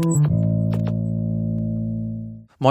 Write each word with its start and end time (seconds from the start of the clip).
Moin 0.00 0.28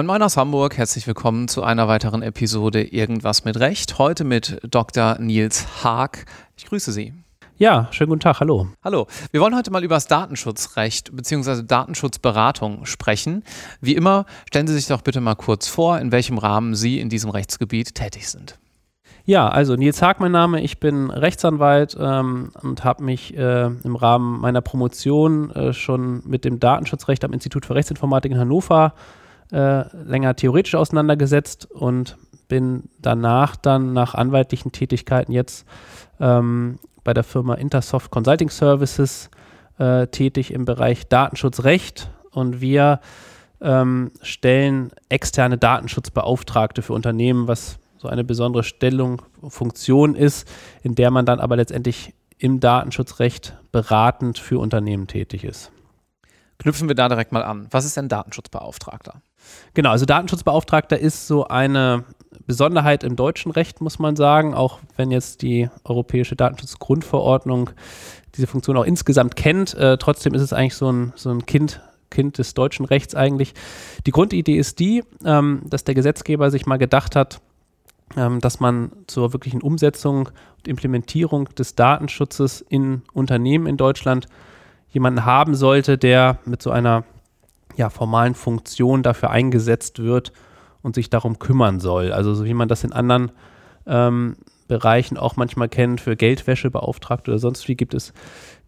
Moin 0.06 0.22
aus 0.22 0.38
Hamburg, 0.38 0.78
herzlich 0.78 1.06
willkommen 1.08 1.50
zu 1.50 1.62
einer 1.62 1.90
weiteren 1.90 2.22
Episode 2.22 2.84
Irgendwas 2.84 3.44
mit 3.44 3.60
Recht. 3.60 3.98
Heute 3.98 4.24
mit 4.24 4.62
Dr. 4.64 5.18
Nils 5.20 5.84
Haag. 5.84 6.24
Ich 6.56 6.68
grüße 6.68 6.94
Sie. 6.94 7.14
Ja, 7.58 7.90
schönen 7.92 8.12
guten 8.12 8.22
Tag, 8.22 8.40
hallo. 8.40 8.70
Hallo. 8.82 9.08
Wir 9.32 9.42
wollen 9.42 9.58
heute 9.58 9.72
mal 9.72 9.84
über 9.84 9.96
das 9.96 10.08
Datenschutzrecht 10.08 11.14
bzw. 11.14 11.64
Datenschutzberatung 11.64 12.86
sprechen. 12.86 13.44
Wie 13.82 13.96
immer, 13.96 14.26
stellen 14.48 14.68
Sie 14.68 14.76
sich 14.76 14.88
doch 14.88 15.02
bitte 15.02 15.20
mal 15.20 15.36
kurz 15.36 15.68
vor, 15.68 16.00
in 16.00 16.14
welchem 16.14 16.38
Rahmen 16.38 16.76
Sie 16.76 17.02
in 17.02 17.10
diesem 17.10 17.30
Rechtsgebiet 17.30 17.94
tätig 17.94 18.30
sind. 18.30 18.58
Ja, 19.28 19.50
also 19.50 19.76
Nils 19.76 20.02
Haag 20.02 20.22
mein 20.22 20.32
Name, 20.32 20.62
ich 20.62 20.80
bin 20.80 21.10
Rechtsanwalt 21.10 21.98
ähm, 22.00 22.52
und 22.62 22.86
habe 22.86 23.04
mich 23.04 23.36
äh, 23.38 23.66
im 23.66 23.98
Rahmen 23.98 24.40
meiner 24.40 24.62
Promotion 24.62 25.52
äh, 25.52 25.74
schon 25.74 26.22
mit 26.26 26.46
dem 26.46 26.62
Datenschutzrecht 26.62 27.26
am 27.26 27.34
Institut 27.34 27.66
für 27.66 27.76
Rechtsinformatik 27.76 28.32
in 28.32 28.40
Hannover 28.40 28.94
äh, 29.52 29.84
länger 30.02 30.34
theoretisch 30.38 30.76
auseinandergesetzt 30.76 31.70
und 31.70 32.16
bin 32.48 32.84
danach 33.00 33.58
dann 33.58 33.92
nach 33.92 34.16
anwaltlichen 34.16 34.72
Tätigkeiten 34.72 35.34
jetzt 35.34 35.68
ähm, 36.22 36.80
bei 37.04 37.14
der 37.14 37.26
Firma 37.26 37.56
Intersoft 37.56 38.12
Consulting 38.12 38.50
Services 38.50 39.30
äh, 39.78 40.08
tätig 40.08 40.54
im 40.54 40.64
Bereich 40.64 41.06
Datenschutzrecht. 41.10 42.10
Und 42.32 42.62
wir 42.62 43.02
ähm, 43.60 44.12
stellen 44.22 44.92
externe 45.10 45.58
Datenschutzbeauftragte 45.58 46.82
für 46.82 46.94
Unternehmen, 46.94 47.50
was 47.50 47.78
so 47.98 48.08
eine 48.08 48.24
besondere 48.24 48.64
Stellung, 48.64 49.22
Funktion 49.48 50.16
ist, 50.16 50.48
in 50.84 50.96
der 50.96 51.12
man 51.12 51.26
dann 51.26 51.40
aber 51.40 51.56
letztendlich 51.56 52.14
im 52.38 52.60
Datenschutzrecht 52.60 53.58
beratend 53.72 54.38
für 54.38 54.60
Unternehmen 54.60 55.08
tätig 55.08 55.44
ist. 55.44 55.72
Knüpfen 56.60 56.88
wir 56.88 56.96
da 56.96 57.08
direkt 57.08 57.32
mal 57.32 57.44
an. 57.44 57.68
Was 57.72 57.86
ist 57.86 57.98
denn 57.98 58.10
Datenschutzbeauftragter? 58.10 59.22
Genau, 59.74 59.92
also 59.92 60.06
Datenschutzbeauftragter 60.06 60.98
ist 60.98 61.28
so 61.28 61.48
eine 61.48 62.04
Besonderheit 62.46 63.04
im 63.04 63.16
deutschen 63.16 63.52
Recht, 63.52 63.82
muss 63.82 64.00
man 64.00 64.16
sagen, 64.16 64.54
auch 64.54 64.80
wenn 64.96 65.12
jetzt 65.12 65.42
die 65.42 65.70
Europäische 65.84 66.36
Datenschutzgrundverordnung 66.36 67.70
diese 68.36 68.48
Funktion 68.48 68.78
auch 68.78 68.86
insgesamt 68.86 69.36
kennt. 69.36 69.74
Äh, 69.76 69.98
trotzdem 69.98 70.34
ist 70.34 70.42
es 70.42 70.54
eigentlich 70.54 70.76
so 70.76 70.92
ein, 70.92 71.14
so 71.16 71.30
ein 71.30 71.46
Kind, 71.46 71.82
Kind 72.10 72.38
des 72.38 72.54
deutschen 72.54 72.86
Rechts 72.86 73.16
eigentlich. 73.16 73.54
Die 74.06 74.12
Grundidee 74.12 74.58
ist 74.58 74.80
die, 74.80 75.04
ähm, 75.26 75.62
dass 75.66 75.84
der 75.84 75.96
Gesetzgeber 75.96 76.50
sich 76.52 76.66
mal 76.66 76.78
gedacht 76.78 77.16
hat, 77.16 77.42
dass 78.16 78.60
man 78.60 78.92
zur 79.08 79.34
wirklichen 79.34 79.62
Umsetzung 79.62 80.30
und 80.58 80.68
Implementierung 80.68 81.50
des 81.50 81.76
Datenschutzes 81.76 82.62
in 82.62 83.02
Unternehmen 83.14 83.68
in 83.68 83.78
Deutschland 83.78 84.28
jemanden 84.90 85.26
haben 85.26 85.56
sollte, 85.56 85.98
der 85.98 86.40
mit 86.46 86.62
so 86.62 86.72
einer 86.72 87.04
ja, 87.76 87.90
formalen 87.90 88.34
Funktion 88.34 89.04
dafür 89.04 89.30
eingesetzt 89.30 90.00
wird 90.00 90.32
und 90.82 90.96
sich 90.96 91.10
darum 91.10 91.38
kümmern 91.38 91.80
soll. 91.80 92.12
Also 92.12 92.34
so 92.34 92.46
wie 92.46 92.54
man 92.54 92.68
das 92.68 92.84
in 92.84 92.94
anderen 92.94 93.32
ähm, 93.86 94.38
Bereichen 94.68 95.18
auch 95.18 95.36
manchmal 95.36 95.70
kennt, 95.70 96.02
für 96.02 96.16
Geldwäsche 96.16 96.72
beauftragt 96.72 97.30
oder 97.30 97.40
sonst 97.40 97.68
wie, 97.68 97.76
gibt 97.76 97.94
es 97.94 98.14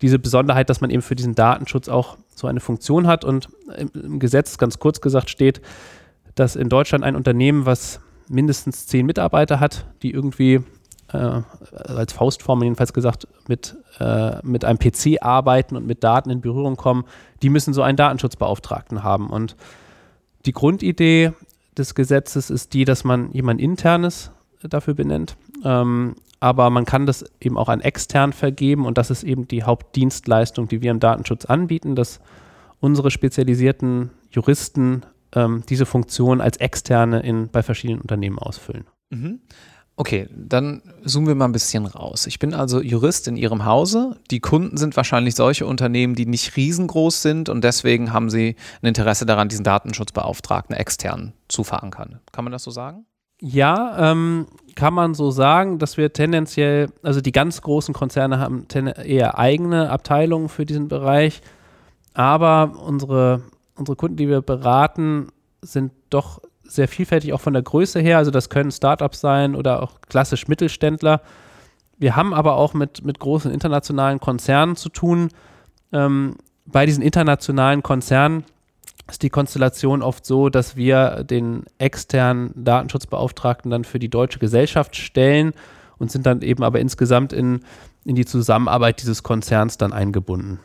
diese 0.01 0.19
Besonderheit, 0.19 0.69
dass 0.69 0.81
man 0.81 0.89
eben 0.89 1.01
für 1.01 1.15
diesen 1.15 1.35
Datenschutz 1.35 1.89
auch 1.89 2.17
so 2.35 2.47
eine 2.47 2.59
Funktion 2.59 3.07
hat. 3.07 3.25
Und 3.25 3.49
im 3.93 4.19
Gesetz, 4.19 4.57
ganz 4.57 4.79
kurz 4.79 5.01
gesagt, 5.01 5.29
steht, 5.29 5.61
dass 6.35 6.55
in 6.55 6.69
Deutschland 6.69 7.03
ein 7.03 7.15
Unternehmen, 7.15 7.65
was 7.65 7.99
mindestens 8.29 8.87
zehn 8.87 9.05
Mitarbeiter 9.05 9.59
hat, 9.59 9.85
die 10.01 10.11
irgendwie 10.11 10.61
äh, 11.11 11.41
als 11.71 12.13
Faustformel 12.13 12.65
jedenfalls 12.65 12.93
gesagt, 12.93 13.27
mit, 13.47 13.75
äh, 13.99 14.37
mit 14.43 14.63
einem 14.63 14.79
PC 14.79 15.21
arbeiten 15.21 15.75
und 15.75 15.85
mit 15.85 16.03
Daten 16.03 16.29
in 16.29 16.41
Berührung 16.41 16.77
kommen, 16.77 17.03
die 17.41 17.49
müssen 17.49 17.73
so 17.73 17.81
einen 17.81 17.97
Datenschutzbeauftragten 17.97 19.03
haben. 19.03 19.29
Und 19.29 19.55
die 20.45 20.53
Grundidee 20.53 21.33
des 21.77 21.95
Gesetzes 21.95 22.49
ist 22.49 22.73
die, 22.73 22.85
dass 22.85 23.03
man 23.03 23.31
jemand 23.31 23.59
internes 23.59 24.31
dafür 24.61 24.93
benennt. 24.93 25.35
Ähm, 25.63 26.15
aber 26.39 26.69
man 26.69 26.85
kann 26.85 27.05
das 27.05 27.25
eben 27.41 27.57
auch 27.57 27.69
an 27.69 27.81
extern 27.81 28.31
vergeben 28.31 28.85
und 28.85 28.97
das 28.97 29.09
ist 29.09 29.23
eben 29.23 29.47
die 29.47 29.63
Hauptdienstleistung, 29.63 30.67
die 30.67 30.81
wir 30.81 30.91
im 30.91 30.99
Datenschutz 30.99 31.45
anbieten, 31.45 31.95
dass 31.95 32.21
unsere 32.79 33.11
spezialisierten 33.11 34.11
Juristen 34.31 35.03
ähm, 35.33 35.63
diese 35.69 35.85
Funktion 35.85 36.41
als 36.41 36.57
externe 36.57 37.21
in, 37.21 37.49
bei 37.49 37.63
verschiedenen 37.63 38.01
Unternehmen 38.01 38.39
ausfüllen. 38.39 38.85
Mhm. 39.09 39.41
Okay, 39.95 40.29
dann 40.33 40.81
zoomen 41.03 41.27
wir 41.27 41.35
mal 41.35 41.43
ein 41.43 41.51
bisschen 41.51 41.85
raus. 41.85 42.25
Ich 42.25 42.39
bin 42.39 42.53
also 42.53 42.81
Jurist 42.81 43.27
in 43.27 43.35
Ihrem 43.35 43.65
Hause. 43.65 44.15
Die 44.31 44.39
Kunden 44.39 44.77
sind 44.77 44.95
wahrscheinlich 44.95 45.35
solche 45.35 45.65
Unternehmen, 45.65 46.15
die 46.15 46.25
nicht 46.25 46.55
riesengroß 46.55 47.21
sind 47.21 47.49
und 47.49 47.65
deswegen 47.65 48.13
haben 48.13 48.29
Sie 48.29 48.55
ein 48.81 48.87
Interesse 48.87 49.25
daran, 49.25 49.49
diesen 49.49 49.65
Datenschutzbeauftragten 49.65 50.73
extern 50.73 51.33
zu 51.49 51.65
verankern. 51.65 52.21
Kann 52.31 52.45
man 52.45 52.53
das 52.53 52.63
so 52.63 52.71
sagen? 52.71 53.05
Ja, 53.41 54.11
ähm, 54.11 54.47
kann 54.75 54.93
man 54.93 55.13
so 55.13 55.31
sagen, 55.31 55.79
dass 55.79 55.97
wir 55.97 56.11
tendenziell, 56.11 56.87
also 57.03 57.19
die 57.19 57.31
ganz 57.31 57.61
großen 57.61 57.93
Konzerne 57.93 58.39
haben 58.39 58.67
eher 59.03 59.37
eigene 59.37 59.89
Abteilungen 59.89 60.49
für 60.49 60.65
diesen 60.65 60.87
Bereich, 60.87 61.41
aber 62.13 62.73
unsere, 62.85 63.41
unsere 63.79 63.95
Kunden, 63.95 64.17
die 64.17 64.29
wir 64.29 64.41
beraten, 64.41 65.29
sind 65.61 65.91
doch 66.09 66.41
sehr 66.63 66.87
vielfältig 66.87 67.33
auch 67.33 67.41
von 67.41 67.53
der 67.53 67.63
Größe 67.63 67.99
her. 67.99 68.17
Also 68.17 68.31
das 68.31 68.49
können 68.49 68.71
Startups 68.71 69.19
sein 69.21 69.55
oder 69.55 69.81
auch 69.81 70.01
klassisch 70.07 70.47
Mittelständler. 70.47 71.21
Wir 71.97 72.15
haben 72.15 72.33
aber 72.33 72.55
auch 72.55 72.73
mit, 72.73 73.03
mit 73.03 73.19
großen 73.19 73.51
internationalen 73.51 74.19
Konzernen 74.19 74.75
zu 74.75 74.89
tun. 74.89 75.29
Ähm, 75.91 76.35
bei 76.65 76.85
diesen 76.85 77.03
internationalen 77.03 77.81
Konzernen 77.81 78.45
ist 79.09 79.23
die 79.23 79.29
Konstellation 79.29 80.03
oft 80.03 80.25
so, 80.25 80.49
dass 80.49 80.75
wir 80.75 81.23
den 81.23 81.63
externen 81.79 82.51
Datenschutzbeauftragten 82.55 83.71
dann 83.71 83.83
für 83.83 83.99
die 83.99 84.09
deutsche 84.09 84.39
Gesellschaft 84.39 84.95
stellen 84.95 85.53
und 85.97 86.11
sind 86.11 86.25
dann 86.25 86.41
eben 86.41 86.63
aber 86.63 86.79
insgesamt 86.79 87.33
in, 87.33 87.61
in 88.05 88.15
die 88.15 88.25
Zusammenarbeit 88.25 89.01
dieses 89.01 89.23
Konzerns 89.23 89.77
dann 89.77 89.93
eingebunden. 89.93 90.59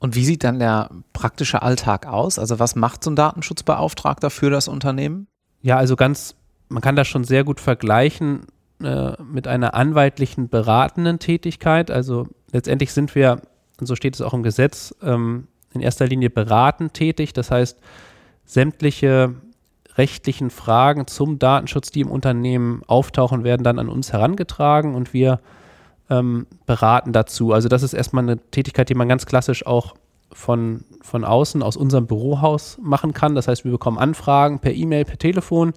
Und 0.00 0.16
wie 0.16 0.24
sieht 0.24 0.44
dann 0.44 0.58
der 0.58 0.90
praktische 1.12 1.62
Alltag 1.62 2.06
aus? 2.06 2.38
Also 2.38 2.58
was 2.58 2.74
macht 2.74 3.04
so 3.04 3.10
ein 3.10 3.16
Datenschutzbeauftragter 3.16 4.30
für 4.30 4.50
das 4.50 4.66
Unternehmen? 4.66 5.28
Ja, 5.60 5.76
also 5.76 5.94
ganz, 5.94 6.34
man 6.70 6.82
kann 6.82 6.96
das 6.96 7.06
schon 7.06 7.22
sehr 7.22 7.44
gut 7.44 7.60
vergleichen 7.60 8.46
äh, 8.82 9.12
mit 9.22 9.46
einer 9.46 9.74
anwaltlichen 9.74 10.48
beratenden 10.48 11.18
Tätigkeit. 11.18 11.90
Also 11.90 12.28
letztendlich 12.50 12.94
sind 12.94 13.14
wir, 13.14 13.42
und 13.78 13.86
so 13.86 13.94
steht 13.94 14.14
es 14.14 14.22
auch 14.22 14.32
im 14.32 14.42
Gesetz, 14.42 14.94
ähm, 15.02 15.48
in 15.74 15.82
erster 15.82 16.06
Linie 16.06 16.30
beratend 16.30 16.94
tätig. 16.94 17.34
Das 17.34 17.50
heißt, 17.50 17.78
sämtliche 18.46 19.34
rechtlichen 19.96 20.48
Fragen 20.48 21.08
zum 21.08 21.38
Datenschutz, 21.38 21.90
die 21.90 22.00
im 22.00 22.10
Unternehmen 22.10 22.82
auftauchen, 22.86 23.44
werden 23.44 23.64
dann 23.64 23.78
an 23.78 23.90
uns 23.90 24.14
herangetragen 24.14 24.94
und 24.94 25.12
wir 25.12 25.40
ähm, 26.10 26.46
beraten 26.66 27.12
dazu. 27.12 27.52
Also 27.52 27.68
das 27.68 27.82
ist 27.82 27.94
erstmal 27.94 28.24
eine 28.24 28.38
Tätigkeit, 28.50 28.88
die 28.88 28.94
man 28.94 29.08
ganz 29.08 29.26
klassisch 29.26 29.64
auch 29.66 29.94
von, 30.32 30.84
von 31.02 31.24
außen, 31.24 31.62
aus 31.62 31.76
unserem 31.76 32.06
Bürohaus 32.06 32.78
machen 32.82 33.14
kann. 33.14 33.34
Das 33.34 33.48
heißt, 33.48 33.64
wir 33.64 33.72
bekommen 33.72 33.98
Anfragen 33.98 34.58
per 34.58 34.72
E-Mail, 34.72 35.04
per 35.04 35.18
Telefon 35.18 35.72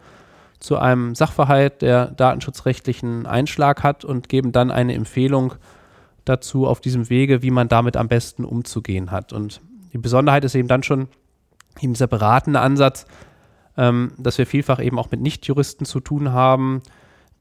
zu 0.60 0.78
einem 0.78 1.16
Sachverhalt, 1.16 1.82
der 1.82 2.08
datenschutzrechtlichen 2.08 3.26
Einschlag 3.26 3.84
hat 3.84 4.06
und 4.06 4.30
geben 4.30 4.52
dann 4.52 4.72
eine 4.72 4.94
Empfehlung 4.94 5.56
dazu 6.26 6.68
auf 6.68 6.80
diesem 6.80 7.10
Wege, 7.10 7.42
wie 7.42 7.52
man 7.52 7.68
damit 7.68 7.98
am 7.98 8.08
besten 8.08 8.46
umzugehen 8.46 9.12
hat. 9.12 9.34
Und 9.34 9.62
die 9.92 9.98
Besonderheit 9.98 10.46
ist 10.46 10.56
eben 10.56 10.68
dann 10.68 10.84
schon 10.84 11.10
eben 11.82 11.94
dieser 11.94 12.08
beratende 12.08 12.62
Ansatz, 12.62 13.06
ähm, 13.76 14.14
dass 14.18 14.38
wir 14.38 14.46
vielfach 14.46 14.82
eben 14.82 15.00
auch 15.00 15.12
mit 15.12 15.22
Nichtjuristen 15.22 15.86
zu 15.86 16.00
tun 16.00 16.32
haben, 16.32 16.82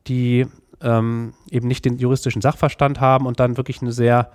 die 0.09 0.47
ähm, 0.83 1.35
eben 1.51 1.69
nicht 1.69 1.85
den 1.85 1.99
juristischen 1.99 2.43
Sachverstand 2.43 3.01
haben 3.01 3.27
und 3.27 3.41
dann 3.41 3.57
wirklich 3.57 3.83
eine 3.83 3.93
sehr 3.93 4.31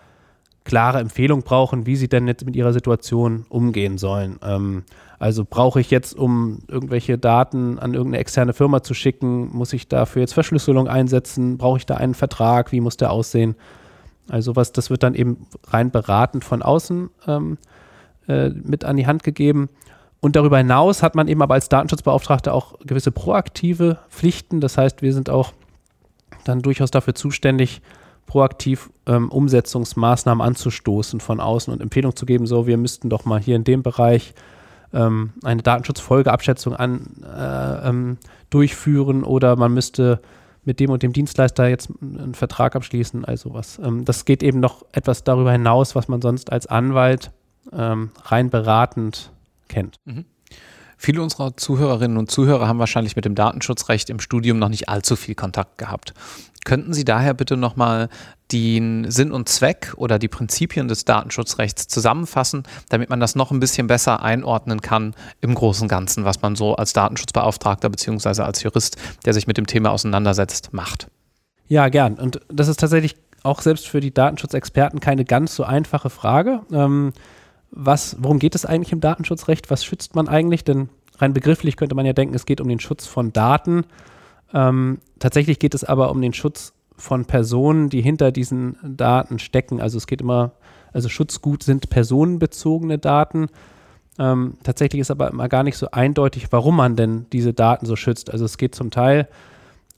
klare 0.67 0.99
Empfehlung 0.99 1.43
brauchen, 1.43 1.85
wie 1.85 1.95
sie 1.95 2.09
denn 2.09 2.27
jetzt 2.27 2.45
mit 2.45 2.55
ihrer 2.55 2.73
Situation 2.73 3.45
umgehen 3.49 3.97
sollen. 3.97 4.37
Ähm, 4.43 4.83
also 5.17 5.45
brauche 5.49 5.79
ich 5.79 5.89
jetzt, 5.89 6.15
um 6.15 6.59
irgendwelche 6.67 7.17
Daten 7.17 7.79
an 7.79 7.93
irgendeine 7.93 8.19
externe 8.19 8.53
Firma 8.53 8.83
zu 8.83 8.93
schicken, 8.93 9.49
muss 9.55 9.73
ich 9.73 9.87
dafür 9.87 10.21
jetzt 10.21 10.33
Verschlüsselung 10.33 10.87
einsetzen? 10.87 11.57
Brauche 11.57 11.77
ich 11.77 11.85
da 11.85 11.95
einen 11.95 12.13
Vertrag? 12.13 12.71
Wie 12.71 12.81
muss 12.81 12.97
der 12.97 13.11
aussehen? 13.11 13.55
Also 14.29 14.55
was, 14.55 14.73
das 14.73 14.89
wird 14.89 15.03
dann 15.03 15.15
eben 15.15 15.47
rein 15.67 15.89
beratend 15.89 16.43
von 16.43 16.61
außen 16.61 17.09
ähm, 17.27 17.57
äh, 18.27 18.49
mit 18.49 18.83
an 18.83 18.97
die 18.97 19.07
Hand 19.07 19.23
gegeben. 19.23 19.69
Und 20.19 20.35
darüber 20.35 20.57
hinaus 20.57 21.01
hat 21.01 21.15
man 21.15 21.27
eben 21.27 21.41
aber 21.41 21.53
als 21.53 21.69
Datenschutzbeauftragter 21.69 22.53
auch 22.53 22.77
gewisse 22.85 23.11
proaktive 23.11 23.99
Pflichten. 24.09 24.59
Das 24.59 24.77
heißt, 24.77 25.01
wir 25.01 25.13
sind 25.13 25.29
auch 25.29 25.53
dann 26.43 26.61
durchaus 26.61 26.91
dafür 26.91 27.15
zuständig, 27.15 27.81
proaktiv 28.25 28.89
ähm, 29.05 29.29
Umsetzungsmaßnahmen 29.29 30.45
anzustoßen 30.45 31.19
von 31.19 31.39
außen 31.39 31.73
und 31.73 31.81
Empfehlungen 31.81 32.15
zu 32.15 32.25
geben, 32.25 32.45
so 32.45 32.67
wir 32.67 32.77
müssten 32.77 33.09
doch 33.09 33.25
mal 33.25 33.39
hier 33.39 33.55
in 33.55 33.63
dem 33.63 33.83
Bereich 33.83 34.33
ähm, 34.93 35.33
eine 35.43 35.61
Datenschutzfolgeabschätzung 35.61 36.75
an, 36.75 37.07
äh, 37.23 37.89
ähm, 37.89 38.17
durchführen 38.49 39.23
oder 39.23 39.55
man 39.55 39.73
müsste 39.73 40.21
mit 40.63 40.81
dem 40.81 40.89
und 40.89 41.01
dem 41.01 41.13
Dienstleister 41.13 41.67
jetzt 41.67 41.89
einen 42.01 42.33
Vertrag 42.33 42.75
abschließen, 42.75 43.23
also 43.23 43.53
was. 43.53 43.79
Ähm, 43.79 44.03
das 44.03 44.25
geht 44.25 44.43
eben 44.43 44.59
noch 44.59 44.85
etwas 44.91 45.23
darüber 45.23 45.51
hinaus, 45.53 45.95
was 45.95 46.09
man 46.09 46.21
sonst 46.21 46.51
als 46.51 46.67
Anwalt 46.67 47.31
ähm, 47.71 48.11
rein 48.23 48.49
beratend 48.49 49.31
kennt. 49.69 49.95
Mhm. 50.05 50.25
Viele 50.97 51.21
unserer 51.21 51.55
Zuhörerinnen 51.55 52.17
und 52.17 52.31
Zuhörer 52.31 52.67
haben 52.67 52.79
wahrscheinlich 52.79 53.15
mit 53.15 53.25
dem 53.25 53.35
Datenschutzrecht 53.35 54.09
im 54.09 54.19
Studium 54.19 54.57
noch 54.57 54.69
nicht 54.69 54.89
allzu 54.89 55.15
viel 55.15 55.35
Kontakt 55.35 55.77
gehabt. 55.77 56.13
Könnten 56.65 56.93
Sie 56.93 57.05
daher 57.05 57.33
bitte 57.33 57.55
nochmal 57.55 58.09
den 58.51 59.09
Sinn 59.09 59.31
und 59.31 59.47
Zweck 59.47 59.93
oder 59.95 60.19
die 60.19 60.27
Prinzipien 60.27 60.87
des 60.87 61.05
Datenschutzrechts 61.05 61.87
zusammenfassen, 61.87 62.63
damit 62.89 63.09
man 63.09 63.19
das 63.19 63.35
noch 63.35 63.51
ein 63.51 63.59
bisschen 63.59 63.87
besser 63.87 64.23
einordnen 64.23 64.81
kann 64.81 65.13
im 65.39 65.53
Großen 65.53 65.83
und 65.83 65.87
Ganzen, 65.87 66.25
was 66.25 66.41
man 66.41 66.55
so 66.55 66.75
als 66.75 66.93
Datenschutzbeauftragter 66.93 67.89
bzw. 67.89 68.41
als 68.41 68.63
Jurist, 68.63 68.97
der 69.25 69.33
sich 69.33 69.47
mit 69.47 69.57
dem 69.57 69.67
Thema 69.67 69.91
auseinandersetzt, 69.91 70.73
macht? 70.73 71.07
Ja, 71.67 71.89
gern. 71.89 72.15
Und 72.15 72.41
das 72.49 72.67
ist 72.67 72.79
tatsächlich 72.79 73.15
auch 73.43 73.61
selbst 73.61 73.87
für 73.87 73.99
die 73.99 74.13
Datenschutzexperten 74.13 74.99
keine 74.99 75.25
ganz 75.25 75.55
so 75.55 75.63
einfache 75.63 76.09
Frage. 76.09 76.61
Ähm, 76.71 77.13
was, 77.71 78.17
worum 78.19 78.39
geht 78.39 78.55
es 78.55 78.65
eigentlich 78.65 78.91
im 78.91 79.01
Datenschutzrecht? 79.01 79.69
Was 79.69 79.83
schützt 79.83 80.15
man 80.15 80.27
eigentlich? 80.27 80.63
Denn 80.63 80.89
rein 81.17 81.33
begrifflich 81.33 81.77
könnte 81.77 81.95
man 81.95 82.05
ja 82.05 82.13
denken, 82.13 82.35
es 82.35 82.45
geht 82.45 82.61
um 82.61 82.67
den 82.67 82.79
Schutz 82.79 83.05
von 83.05 83.33
Daten. 83.33 83.85
Ähm, 84.53 84.99
tatsächlich 85.19 85.59
geht 85.59 85.75
es 85.75 85.83
aber 85.83 86.11
um 86.11 86.21
den 86.21 86.33
Schutz 86.33 86.73
von 86.95 87.25
Personen, 87.25 87.89
die 87.89 88.01
hinter 88.01 88.31
diesen 88.31 88.77
Daten 88.83 89.39
stecken. 89.39 89.81
Also 89.81 89.97
es 89.97 90.07
geht 90.07 90.21
immer, 90.21 90.53
also 90.93 91.09
Schutzgut 91.09 91.63
sind 91.63 91.89
personenbezogene 91.89 92.97
Daten. 92.97 93.47
Ähm, 94.19 94.55
tatsächlich 94.63 95.01
ist 95.01 95.11
aber 95.11 95.29
immer 95.29 95.47
gar 95.47 95.63
nicht 95.63 95.77
so 95.77 95.91
eindeutig, 95.91 96.47
warum 96.51 96.77
man 96.77 96.95
denn 96.95 97.27
diese 97.31 97.53
Daten 97.53 97.85
so 97.85 97.95
schützt. 97.95 98.31
Also 98.31 98.45
es 98.45 98.57
geht 98.57 98.73
zum 98.73 98.89
Teil 98.89 99.27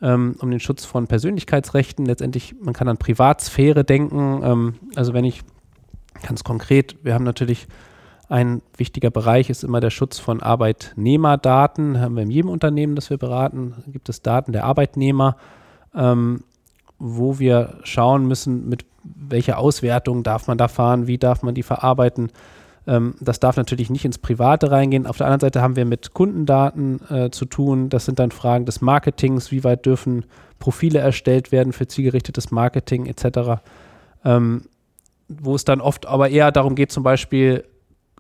ähm, 0.01 0.35
um 0.39 0.51
den 0.51 0.59
Schutz 0.59 0.83
von 0.85 1.07
Persönlichkeitsrechten. 1.07 2.05
Letztendlich, 2.05 2.55
man 2.61 2.73
kann 2.73 2.89
an 2.89 2.97
Privatsphäre 2.97 3.85
denken. 3.85 4.41
Ähm, 4.43 4.75
also 4.95 5.13
wenn 5.13 5.25
ich 5.25 5.43
Ganz 6.27 6.43
konkret, 6.43 6.97
wir 7.03 7.13
haben 7.13 7.23
natürlich 7.23 7.67
ein 8.29 8.61
wichtiger 8.77 9.09
Bereich 9.09 9.49
ist 9.49 9.63
immer 9.63 9.79
der 9.79 9.89
Schutz 9.89 10.19
von 10.19 10.41
Arbeitnehmerdaten. 10.41 11.99
Haben 11.99 12.15
wir 12.15 12.23
in 12.23 12.29
jedem 12.29 12.51
Unternehmen, 12.51 12.95
das 12.95 13.09
wir 13.09 13.17
beraten, 13.17 13.73
gibt 13.87 14.07
es 14.07 14.21
Daten 14.21 14.51
der 14.51 14.65
Arbeitnehmer, 14.65 15.35
ähm, 15.95 16.43
wo 16.99 17.39
wir 17.39 17.79
schauen 17.83 18.27
müssen, 18.27 18.69
mit 18.69 18.85
welcher 19.03 19.57
Auswertung 19.57 20.21
darf 20.21 20.47
man 20.47 20.59
da 20.59 20.67
fahren, 20.67 21.07
wie 21.07 21.17
darf 21.17 21.41
man 21.41 21.55
die 21.55 21.63
verarbeiten. 21.63 22.31
Ähm, 22.85 23.15
das 23.19 23.39
darf 23.39 23.57
natürlich 23.57 23.89
nicht 23.89 24.05
ins 24.05 24.19
Private 24.19 24.69
reingehen. 24.69 25.07
Auf 25.07 25.17
der 25.17 25.25
anderen 25.25 25.41
Seite 25.41 25.63
haben 25.63 25.75
wir 25.75 25.85
mit 25.85 26.13
Kundendaten 26.13 27.01
äh, 27.09 27.31
zu 27.31 27.45
tun. 27.45 27.89
Das 27.89 28.05
sind 28.05 28.19
dann 28.19 28.29
Fragen 28.29 28.65
des 28.65 28.79
Marketings, 28.79 29.51
wie 29.51 29.63
weit 29.63 29.87
dürfen 29.87 30.25
Profile 30.59 30.99
erstellt 30.99 31.51
werden 31.51 31.73
für 31.73 31.87
zielgerichtetes 31.87 32.51
Marketing 32.51 33.07
etc. 33.07 33.61
Ähm, 34.23 34.65
wo 35.29 35.55
es 35.55 35.63
dann 35.63 35.79
oft 35.79 36.05
aber 36.07 36.29
eher 36.29 36.51
darum 36.51 36.75
geht, 36.75 36.91
zum 36.91 37.03
Beispiel 37.03 37.63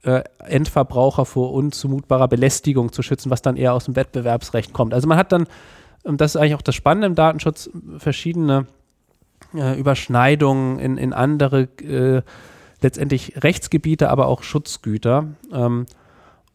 äh, 0.03 0.21
Endverbraucher 0.39 1.25
vor 1.25 1.51
unzumutbarer 1.51 2.27
Belästigung 2.27 2.91
zu 2.91 3.01
schützen, 3.01 3.29
was 3.29 3.41
dann 3.41 3.57
eher 3.57 3.73
aus 3.73 3.85
dem 3.85 3.95
Wettbewerbsrecht 3.95 4.71
kommt. 4.71 4.93
Also 4.93 5.07
man 5.07 5.17
hat 5.17 5.31
dann, 5.31 5.47
und 6.03 6.21
das 6.21 6.35
ist 6.35 6.41
eigentlich 6.41 6.55
auch 6.55 6.61
das 6.61 6.75
Spannende 6.75 7.07
im 7.07 7.15
Datenschutz, 7.15 7.69
verschiedene 7.97 8.67
äh, 9.53 9.77
Überschneidungen 9.77 10.79
in, 10.79 10.97
in 10.97 11.13
andere 11.13 11.63
äh, 11.83 12.21
letztendlich 12.81 13.43
Rechtsgebiete, 13.43 14.09
aber 14.09 14.27
auch 14.27 14.43
Schutzgüter. 14.43 15.27
Ähm, 15.51 15.85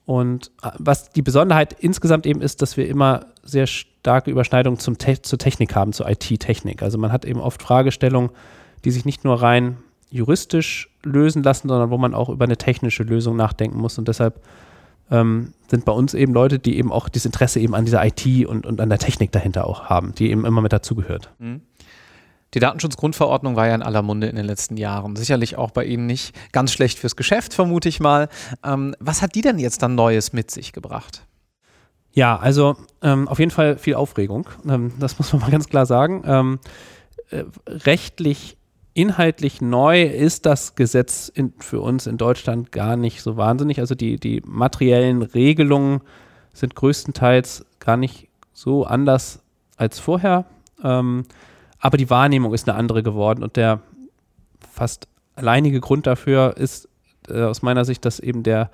und 0.06 0.50
äh, 0.62 0.70
was 0.78 1.10
die 1.10 1.22
Besonderheit 1.22 1.74
insgesamt 1.78 2.26
eben 2.26 2.40
ist, 2.40 2.62
dass 2.62 2.76
wir 2.76 2.88
immer 2.88 3.26
sehr 3.42 3.66
starke 3.66 4.30
Überschneidungen 4.30 4.78
zum 4.78 4.98
Te 4.98 5.20
zur 5.20 5.38
Technik 5.38 5.74
haben, 5.74 5.92
zur 5.92 6.08
IT-Technik. 6.08 6.82
Also 6.82 6.98
man 6.98 7.12
hat 7.12 7.24
eben 7.24 7.40
oft 7.40 7.62
Fragestellungen, 7.62 8.30
die 8.84 8.90
sich 8.90 9.04
nicht 9.04 9.24
nur 9.24 9.42
rein 9.42 9.78
juristisch 10.14 10.88
lösen 11.02 11.42
lassen, 11.42 11.68
sondern 11.68 11.90
wo 11.90 11.98
man 11.98 12.14
auch 12.14 12.28
über 12.28 12.44
eine 12.44 12.56
technische 12.56 13.02
Lösung 13.02 13.34
nachdenken 13.34 13.78
muss. 13.78 13.98
Und 13.98 14.06
deshalb 14.06 14.40
ähm, 15.10 15.52
sind 15.68 15.84
bei 15.84 15.92
uns 15.92 16.14
eben 16.14 16.32
Leute, 16.32 16.60
die 16.60 16.78
eben 16.78 16.92
auch 16.92 17.08
das 17.08 17.26
Interesse 17.26 17.58
eben 17.58 17.74
an 17.74 17.84
dieser 17.84 18.04
IT 18.06 18.46
und, 18.46 18.64
und 18.64 18.80
an 18.80 18.88
der 18.88 18.98
Technik 18.98 19.32
dahinter 19.32 19.66
auch 19.66 19.86
haben, 19.86 20.14
die 20.14 20.30
eben 20.30 20.44
immer 20.44 20.60
mit 20.60 20.72
dazugehört. 20.72 21.32
Mhm. 21.38 21.62
Die 22.54 22.60
Datenschutzgrundverordnung 22.60 23.56
war 23.56 23.66
ja 23.66 23.74
in 23.74 23.82
aller 23.82 24.02
Munde 24.02 24.28
in 24.28 24.36
den 24.36 24.46
letzten 24.46 24.76
Jahren. 24.76 25.16
Sicherlich 25.16 25.56
auch 25.56 25.72
bei 25.72 25.84
Ihnen 25.84 26.06
nicht 26.06 26.32
ganz 26.52 26.72
schlecht 26.72 27.00
fürs 27.00 27.16
Geschäft, 27.16 27.52
vermute 27.52 27.88
ich 27.88 27.98
mal. 27.98 28.28
Ähm, 28.64 28.94
was 29.00 29.20
hat 29.20 29.34
die 29.34 29.40
denn 29.40 29.58
jetzt 29.58 29.82
dann 29.82 29.96
Neues 29.96 30.32
mit 30.32 30.52
sich 30.52 30.72
gebracht? 30.72 31.26
Ja, 32.12 32.36
also 32.36 32.76
ähm, 33.02 33.26
auf 33.26 33.40
jeden 33.40 33.50
Fall 33.50 33.76
viel 33.76 33.96
Aufregung. 33.96 34.48
Ähm, 34.68 34.92
das 35.00 35.18
muss 35.18 35.32
man 35.32 35.42
mal 35.42 35.50
ganz 35.50 35.68
klar 35.68 35.86
sagen. 35.86 36.22
Ähm, 36.24 36.60
äh, 37.30 37.42
rechtlich 37.66 38.56
inhaltlich 38.94 39.60
neu 39.60 40.04
ist 40.04 40.46
das 40.46 40.76
Gesetz 40.76 41.28
in, 41.28 41.52
für 41.58 41.80
uns 41.80 42.06
in 42.06 42.16
Deutschland 42.16 42.72
gar 42.72 42.96
nicht 42.96 43.22
so 43.22 43.36
wahnsinnig. 43.36 43.80
Also 43.80 43.94
die, 43.94 44.18
die 44.18 44.40
materiellen 44.46 45.22
Regelungen 45.22 46.00
sind 46.52 46.76
größtenteils 46.76 47.66
gar 47.80 47.96
nicht 47.96 48.28
so 48.52 48.84
anders 48.84 49.42
als 49.76 49.98
vorher. 49.98 50.46
Ähm, 50.82 51.24
aber 51.80 51.96
die 51.96 52.08
Wahrnehmung 52.08 52.54
ist 52.54 52.68
eine 52.68 52.78
andere 52.78 53.02
geworden 53.02 53.42
und 53.42 53.56
der 53.56 53.82
fast 54.72 55.08
alleinige 55.34 55.80
Grund 55.80 56.06
dafür 56.06 56.56
ist 56.56 56.88
äh, 57.28 57.42
aus 57.42 57.62
meiner 57.62 57.84
Sicht, 57.84 58.04
dass 58.04 58.20
eben 58.20 58.44
der, 58.44 58.70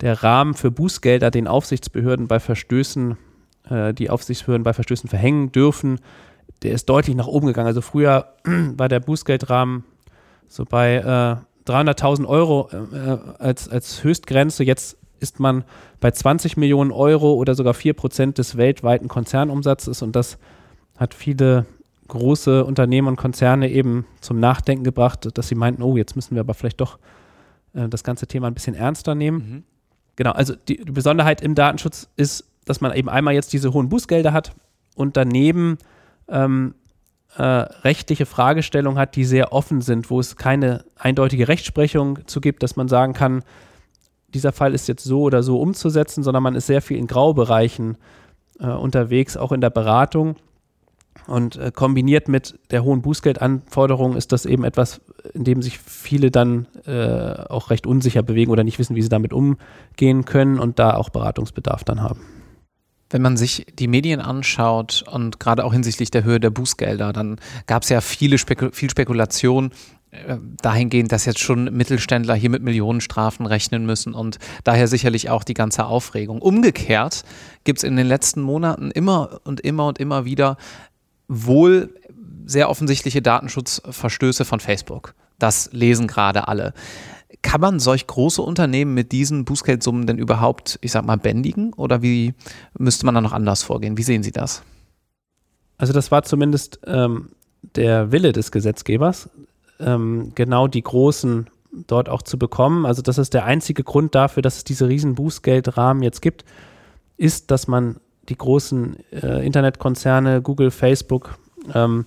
der 0.00 0.22
Rahmen 0.22 0.54
für 0.54 0.70
Bußgelder 0.70 1.30
den 1.30 1.46
Aufsichtsbehörden 1.46 2.26
bei 2.26 2.40
Verstößen, 2.40 3.16
äh, 3.70 3.94
die 3.94 4.10
Aufsichtsbehörden 4.10 4.64
bei 4.64 4.72
Verstößen 4.72 5.08
verhängen 5.08 5.52
dürfen, 5.52 6.00
der 6.62 6.72
ist 6.72 6.88
deutlich 6.88 7.16
nach 7.16 7.26
oben 7.26 7.46
gegangen. 7.46 7.66
Also 7.66 7.80
früher 7.80 8.34
war 8.44 8.88
der 8.88 9.00
Bußgeldrahmen 9.00 9.84
so 10.48 10.64
bei 10.64 10.96
äh, 10.96 11.70
300.000 11.70 12.26
Euro 12.26 12.68
äh, 12.72 13.18
als, 13.38 13.68
als 13.68 14.02
Höchstgrenze. 14.02 14.64
Jetzt 14.64 14.98
ist 15.20 15.40
man 15.40 15.64
bei 16.00 16.10
20 16.10 16.56
Millionen 16.56 16.90
Euro 16.90 17.34
oder 17.34 17.54
sogar 17.54 17.74
4 17.74 17.94
Prozent 17.94 18.38
des 18.38 18.56
weltweiten 18.56 19.08
Konzernumsatzes 19.08 20.02
und 20.02 20.16
das 20.16 20.38
hat 20.98 21.14
viele 21.14 21.66
große 22.08 22.64
Unternehmen 22.64 23.08
und 23.08 23.16
Konzerne 23.16 23.70
eben 23.70 24.04
zum 24.20 24.40
Nachdenken 24.40 24.84
gebracht, 24.84 25.28
dass 25.32 25.48
sie 25.48 25.54
meinten, 25.54 25.82
oh, 25.82 25.96
jetzt 25.96 26.16
müssen 26.16 26.34
wir 26.34 26.40
aber 26.40 26.54
vielleicht 26.54 26.80
doch 26.80 26.98
äh, 27.72 27.88
das 27.88 28.04
ganze 28.04 28.26
Thema 28.26 28.48
ein 28.48 28.54
bisschen 28.54 28.74
ernster 28.74 29.14
nehmen. 29.14 29.36
Mhm. 29.38 29.62
Genau, 30.16 30.32
also 30.32 30.54
die, 30.54 30.84
die 30.84 30.92
Besonderheit 30.92 31.40
im 31.40 31.54
Datenschutz 31.54 32.08
ist, 32.16 32.44
dass 32.64 32.80
man 32.80 32.94
eben 32.94 33.08
einmal 33.08 33.34
jetzt 33.34 33.52
diese 33.52 33.72
hohen 33.72 33.88
Bußgelder 33.88 34.32
hat 34.32 34.54
und 34.94 35.16
daneben 35.16 35.78
ähm, 36.32 36.74
äh, 37.36 37.42
rechtliche 37.42 38.26
Fragestellungen 38.26 38.98
hat, 38.98 39.16
die 39.16 39.24
sehr 39.24 39.52
offen 39.52 39.80
sind, 39.80 40.10
wo 40.10 40.20
es 40.20 40.36
keine 40.36 40.84
eindeutige 40.96 41.48
Rechtsprechung 41.48 42.26
zu 42.26 42.40
gibt, 42.40 42.62
dass 42.62 42.76
man 42.76 42.88
sagen 42.88 43.12
kann, 43.12 43.42
dieser 44.34 44.52
Fall 44.52 44.74
ist 44.74 44.88
jetzt 44.88 45.04
so 45.04 45.22
oder 45.22 45.42
so 45.42 45.60
umzusetzen, 45.60 46.22
sondern 46.22 46.42
man 46.42 46.54
ist 46.54 46.66
sehr 46.66 46.82
viel 46.82 46.96
in 46.96 47.06
Graubereichen 47.06 47.96
äh, 48.58 48.66
unterwegs, 48.66 49.36
auch 49.36 49.52
in 49.52 49.60
der 49.60 49.70
Beratung. 49.70 50.36
Und 51.26 51.56
äh, 51.56 51.70
kombiniert 51.72 52.28
mit 52.28 52.58
der 52.70 52.84
hohen 52.84 53.02
Bußgeldanforderung 53.02 54.16
ist 54.16 54.32
das 54.32 54.46
eben 54.46 54.64
etwas, 54.64 55.00
in 55.34 55.44
dem 55.44 55.62
sich 55.62 55.78
viele 55.78 56.30
dann 56.30 56.66
äh, 56.86 57.34
auch 57.48 57.70
recht 57.70 57.86
unsicher 57.86 58.22
bewegen 58.22 58.50
oder 58.50 58.64
nicht 58.64 58.78
wissen, 58.78 58.96
wie 58.96 59.02
sie 59.02 59.10
damit 59.10 59.32
umgehen 59.32 60.24
können 60.24 60.58
und 60.58 60.78
da 60.78 60.94
auch 60.94 61.10
Beratungsbedarf 61.10 61.84
dann 61.84 62.02
haben. 62.02 62.20
Wenn 63.12 63.22
man 63.22 63.36
sich 63.36 63.66
die 63.78 63.88
Medien 63.88 64.20
anschaut 64.20 65.04
und 65.10 65.38
gerade 65.38 65.64
auch 65.64 65.72
hinsichtlich 65.72 66.10
der 66.10 66.24
Höhe 66.24 66.40
der 66.40 66.48
Bußgelder, 66.50 67.12
dann 67.12 67.36
gab 67.66 67.82
es 67.82 67.90
ja 67.90 68.00
viele 68.00 68.38
Spekul 68.38 68.72
viel 68.72 68.88
Spekulation 68.88 69.70
äh, 70.12 70.38
dahingehend, 70.62 71.12
dass 71.12 71.26
jetzt 71.26 71.40
schon 71.40 71.64
Mittelständler 71.64 72.34
hier 72.34 72.48
mit 72.48 72.62
Millionenstrafen 72.62 73.44
rechnen 73.44 73.84
müssen 73.84 74.14
und 74.14 74.38
daher 74.64 74.88
sicherlich 74.88 75.28
auch 75.28 75.44
die 75.44 75.52
ganze 75.52 75.84
Aufregung. 75.84 76.40
Umgekehrt 76.40 77.24
gibt 77.64 77.80
es 77.80 77.84
in 77.84 77.96
den 77.96 78.06
letzten 78.06 78.40
Monaten 78.40 78.90
immer 78.90 79.40
und 79.44 79.60
immer 79.60 79.86
und 79.86 79.98
immer 79.98 80.24
wieder 80.24 80.56
wohl 81.28 81.94
sehr 82.46 82.70
offensichtliche 82.70 83.20
Datenschutzverstöße 83.20 84.46
von 84.46 84.58
Facebook. 84.58 85.14
Das 85.38 85.68
lesen 85.72 86.06
gerade 86.06 86.48
alle. 86.48 86.72
Kann 87.40 87.60
man 87.60 87.80
solch 87.80 88.06
große 88.06 88.42
Unternehmen 88.42 88.94
mit 88.94 89.12
diesen 89.12 89.44
Bußgeldsummen 89.44 90.06
denn 90.06 90.18
überhaupt, 90.18 90.78
ich 90.82 90.92
sag 90.92 91.06
mal, 91.06 91.16
bändigen? 91.16 91.72
Oder 91.74 92.02
wie 92.02 92.34
müsste 92.78 93.06
man 93.06 93.14
da 93.14 93.20
noch 93.20 93.32
anders 93.32 93.62
vorgehen? 93.62 93.96
Wie 93.96 94.02
sehen 94.02 94.22
Sie 94.22 94.32
das? 94.32 94.62
Also 95.78 95.92
das 95.92 96.10
war 96.10 96.22
zumindest 96.22 96.80
ähm, 96.86 97.30
der 97.74 98.12
Wille 98.12 98.32
des 98.32 98.52
Gesetzgebers, 98.52 99.30
ähm, 99.80 100.32
genau 100.34 100.68
die 100.68 100.82
großen 100.82 101.48
dort 101.86 102.08
auch 102.08 102.22
zu 102.22 102.38
bekommen. 102.38 102.86
Also 102.86 103.02
das 103.02 103.18
ist 103.18 103.34
der 103.34 103.46
einzige 103.46 103.82
Grund 103.82 104.14
dafür, 104.14 104.42
dass 104.42 104.58
es 104.58 104.64
diese 104.64 104.88
riesen 104.88 105.14
Bußgeldrahmen 105.14 106.02
jetzt 106.02 106.20
gibt, 106.20 106.44
ist, 107.16 107.50
dass 107.50 107.66
man 107.66 107.96
die 108.28 108.36
großen 108.36 108.96
äh, 109.10 109.44
Internetkonzerne, 109.44 110.42
Google, 110.42 110.70
Facebook, 110.70 111.38
ähm, 111.74 112.04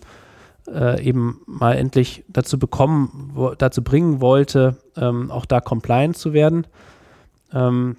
äh, 0.67 1.03
eben 1.03 1.41
mal 1.45 1.73
endlich 1.73 2.23
dazu 2.27 2.59
bekommen, 2.59 3.31
wo, 3.33 3.55
dazu 3.55 3.83
bringen 3.83 4.21
wollte, 4.21 4.77
ähm, 4.95 5.31
auch 5.31 5.45
da 5.45 5.61
compliant 5.61 6.17
zu 6.17 6.33
werden. 6.33 6.67
Ähm, 7.53 7.97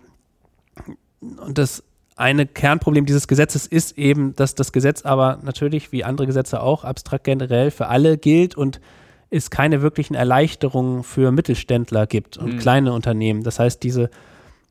und 1.21 1.59
das 1.59 1.83
eine 2.17 2.47
Kernproblem 2.47 3.05
dieses 3.07 3.29
Gesetzes 3.29 3.67
ist 3.67 3.99
eben, 3.99 4.35
dass 4.37 4.55
das 4.55 4.73
Gesetz 4.73 5.05
aber 5.05 5.39
natürlich, 5.43 5.93
wie 5.93 6.05
andere 6.05 6.27
Gesetze 6.27 6.61
auch, 6.61 6.85
abstrakt 6.85 7.25
generell 7.25 7.71
für 7.71 7.89
alle 7.89 8.17
gilt 8.17 8.57
und 8.57 8.81
es 9.29 9.51
keine 9.51 9.83
wirklichen 9.83 10.15
Erleichterungen 10.15 11.03
für 11.03 11.31
Mittelständler 11.33 12.07
gibt 12.07 12.39
und 12.39 12.55
mhm. 12.55 12.59
kleine 12.59 12.93
Unternehmen. 12.93 13.43
Das 13.43 13.59
heißt, 13.59 13.83
diese 13.83 14.11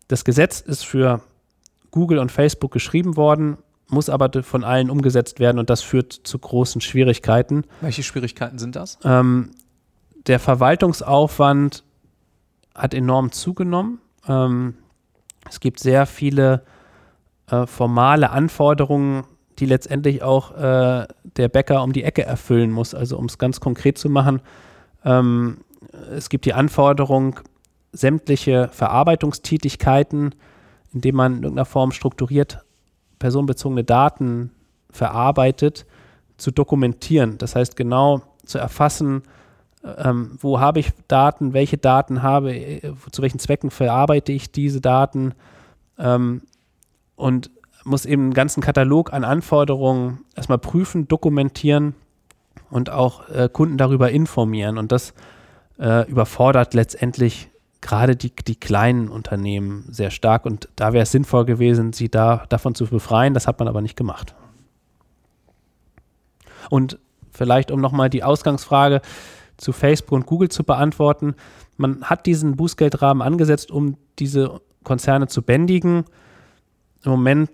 das 0.07 0.23
Gesetz 0.23 0.61
ist 0.61 0.85
für 0.85 1.21
Google 1.91 2.19
und 2.19 2.31
Facebook 2.31 2.71
geschrieben 2.71 3.15
worden, 3.15 3.57
muss 3.87 4.09
aber 4.09 4.43
von 4.43 4.63
allen 4.63 4.89
umgesetzt 4.89 5.39
werden 5.39 5.59
und 5.59 5.69
das 5.69 5.81
führt 5.81 6.13
zu 6.13 6.39
großen 6.39 6.81
Schwierigkeiten. 6.81 7.63
Welche 7.81 8.03
Schwierigkeiten 8.03 8.57
sind 8.57 8.75
das? 8.75 8.97
Ähm, 9.03 9.51
der 10.27 10.39
Verwaltungsaufwand 10.39 11.83
hat 12.73 12.93
enorm 12.93 13.31
zugenommen. 13.31 13.99
Ähm, 14.27 14.75
es 15.47 15.59
gibt 15.59 15.79
sehr 15.79 16.05
viele 16.05 16.63
äh, 17.49 17.67
formale 17.67 18.31
Anforderungen, 18.31 19.23
die 19.59 19.65
letztendlich 19.67 20.23
auch 20.23 20.51
äh, 20.51 21.07
der 21.37 21.47
Bäcker 21.47 21.83
um 21.83 21.93
die 21.93 22.03
Ecke 22.03 22.23
erfüllen 22.23 22.71
muss. 22.71 22.93
Also 22.93 23.17
um 23.17 23.25
es 23.25 23.37
ganz 23.37 23.59
konkret 23.59 23.97
zu 23.97 24.09
machen, 24.09 24.41
ähm, 25.03 25.57
es 26.11 26.29
gibt 26.29 26.45
die 26.45 26.53
Anforderung, 26.53 27.39
sämtliche 27.91 28.69
Verarbeitungstätigkeiten, 28.73 30.35
indem 30.91 31.15
man 31.15 31.33
in 31.33 31.43
irgendeiner 31.43 31.65
Form 31.65 31.91
strukturiert 31.91 32.65
personenbezogene 33.19 33.83
Daten 33.83 34.51
verarbeitet, 34.91 35.85
zu 36.37 36.51
dokumentieren. 36.51 37.37
Das 37.37 37.55
heißt 37.55 37.75
genau 37.75 38.21
zu 38.45 38.57
erfassen, 38.57 39.23
ähm, 39.97 40.37
wo 40.39 40.59
habe 40.59 40.79
ich 40.79 40.91
Daten, 41.07 41.53
welche 41.53 41.77
Daten 41.77 42.23
habe, 42.23 42.55
äh, 42.55 42.93
zu 43.11 43.21
welchen 43.21 43.39
Zwecken 43.39 43.71
verarbeite 43.71 44.31
ich 44.31 44.51
diese 44.51 44.81
Daten 44.81 45.33
ähm, 45.97 46.41
und 47.15 47.51
muss 47.83 48.05
eben 48.05 48.23
einen 48.23 48.33
ganzen 48.33 48.61
Katalog 48.61 49.13
an 49.13 49.23
Anforderungen 49.23 50.25
erstmal 50.35 50.57
prüfen, 50.57 51.07
dokumentieren 51.07 51.93
und 52.71 52.89
auch 52.89 53.29
äh, 53.29 53.47
Kunden 53.51 53.77
darüber 53.77 54.09
informieren. 54.09 54.77
Und 54.77 54.91
das 54.91 55.13
äh, 55.79 56.09
überfordert 56.09 56.73
letztendlich 56.73 57.49
gerade 57.81 58.15
die, 58.15 58.31
die 58.35 58.55
kleinen 58.55 59.09
Unternehmen 59.09 59.85
sehr 59.89 60.11
stark. 60.11 60.45
Und 60.45 60.69
da 60.75 60.93
wäre 60.93 61.03
es 61.03 61.11
sinnvoll 61.11 61.45
gewesen, 61.45 61.93
sie 61.93 62.09
da, 62.09 62.45
davon 62.49 62.75
zu 62.75 62.87
befreien. 62.87 63.33
Das 63.33 63.47
hat 63.47 63.59
man 63.59 63.67
aber 63.67 63.81
nicht 63.81 63.95
gemacht. 63.95 64.35
Und 66.69 66.97
vielleicht, 67.31 67.71
um 67.71 67.81
nochmal 67.81 68.09
die 68.09 68.23
Ausgangsfrage 68.23 69.01
zu 69.57 69.71
Facebook 69.71 70.11
und 70.13 70.25
Google 70.25 70.49
zu 70.49 70.63
beantworten. 70.63 71.35
Man 71.77 72.03
hat 72.03 72.25
diesen 72.25 72.55
Bußgeldrahmen 72.55 73.21
angesetzt, 73.21 73.71
um 73.71 73.97
diese 74.19 74.61
Konzerne 74.83 75.27
zu 75.27 75.41
bändigen. 75.41 76.05
Im 77.03 77.11
Moment 77.11 77.49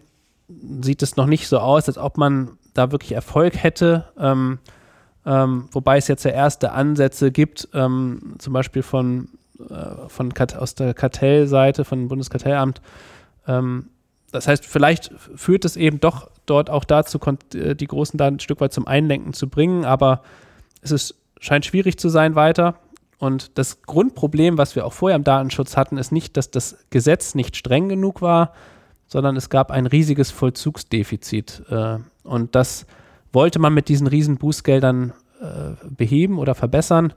sieht 0.81 1.01
es 1.01 1.15
noch 1.15 1.27
nicht 1.27 1.47
so 1.47 1.59
aus, 1.59 1.87
als 1.87 1.97
ob 1.97 2.17
man 2.17 2.57
da 2.73 2.91
wirklich 2.91 3.13
Erfolg 3.13 3.61
hätte. 3.61 4.05
Ähm, 4.17 4.59
ähm, 5.25 5.67
wobei 5.71 5.97
es 5.97 6.07
jetzt 6.07 6.23
ja 6.23 6.31
erste 6.31 6.71
Ansätze 6.71 7.31
gibt, 7.31 7.69
ähm, 7.73 8.35
zum 8.39 8.53
Beispiel 8.53 8.81
von, 8.81 9.29
von 10.07 10.33
aus 10.57 10.75
der 10.75 10.93
Kartellseite, 10.93 11.85
von 11.85 12.07
Bundeskartellamt. 12.07 12.81
Ähm, 13.47 13.89
das 14.31 14.47
heißt, 14.47 14.65
vielleicht 14.65 15.11
führt 15.35 15.65
es 15.65 15.75
eben 15.75 15.99
doch 15.99 16.29
dort 16.45 16.69
auch 16.69 16.85
dazu, 16.85 17.19
äh, 17.53 17.75
die 17.75 17.87
großen 17.87 18.17
Daten 18.17 18.35
ein 18.37 18.39
Stück 18.39 18.61
weit 18.61 18.73
zum 18.73 18.87
Einlenken 18.87 19.33
zu 19.33 19.49
bringen, 19.49 19.85
aber 19.85 20.23
es 20.81 20.91
ist 20.91 21.15
scheint 21.41 21.65
schwierig 21.65 21.97
zu 21.97 22.07
sein 22.07 22.35
weiter. 22.35 22.75
Und 23.17 23.57
das 23.57 23.81
Grundproblem, 23.83 24.57
was 24.57 24.75
wir 24.75 24.85
auch 24.85 24.93
vorher 24.93 25.15
im 25.15 25.23
Datenschutz 25.23 25.75
hatten, 25.75 25.97
ist 25.97 26.11
nicht, 26.11 26.37
dass 26.37 26.49
das 26.49 26.77
Gesetz 26.89 27.35
nicht 27.35 27.57
streng 27.57 27.89
genug 27.89 28.21
war, 28.21 28.53
sondern 29.07 29.35
es 29.35 29.49
gab 29.49 29.71
ein 29.71 29.85
riesiges 29.85 30.31
Vollzugsdefizit. 30.31 31.63
Äh, 31.69 31.97
und 32.23 32.55
das 32.55 32.85
wollte 33.33 33.59
man 33.59 33.73
mit 33.73 33.89
diesen 33.89 34.07
riesen 34.07 34.37
Bußgeldern 34.37 35.13
äh, 35.41 35.85
beheben 35.89 36.39
oder 36.39 36.55
verbessern. 36.55 37.13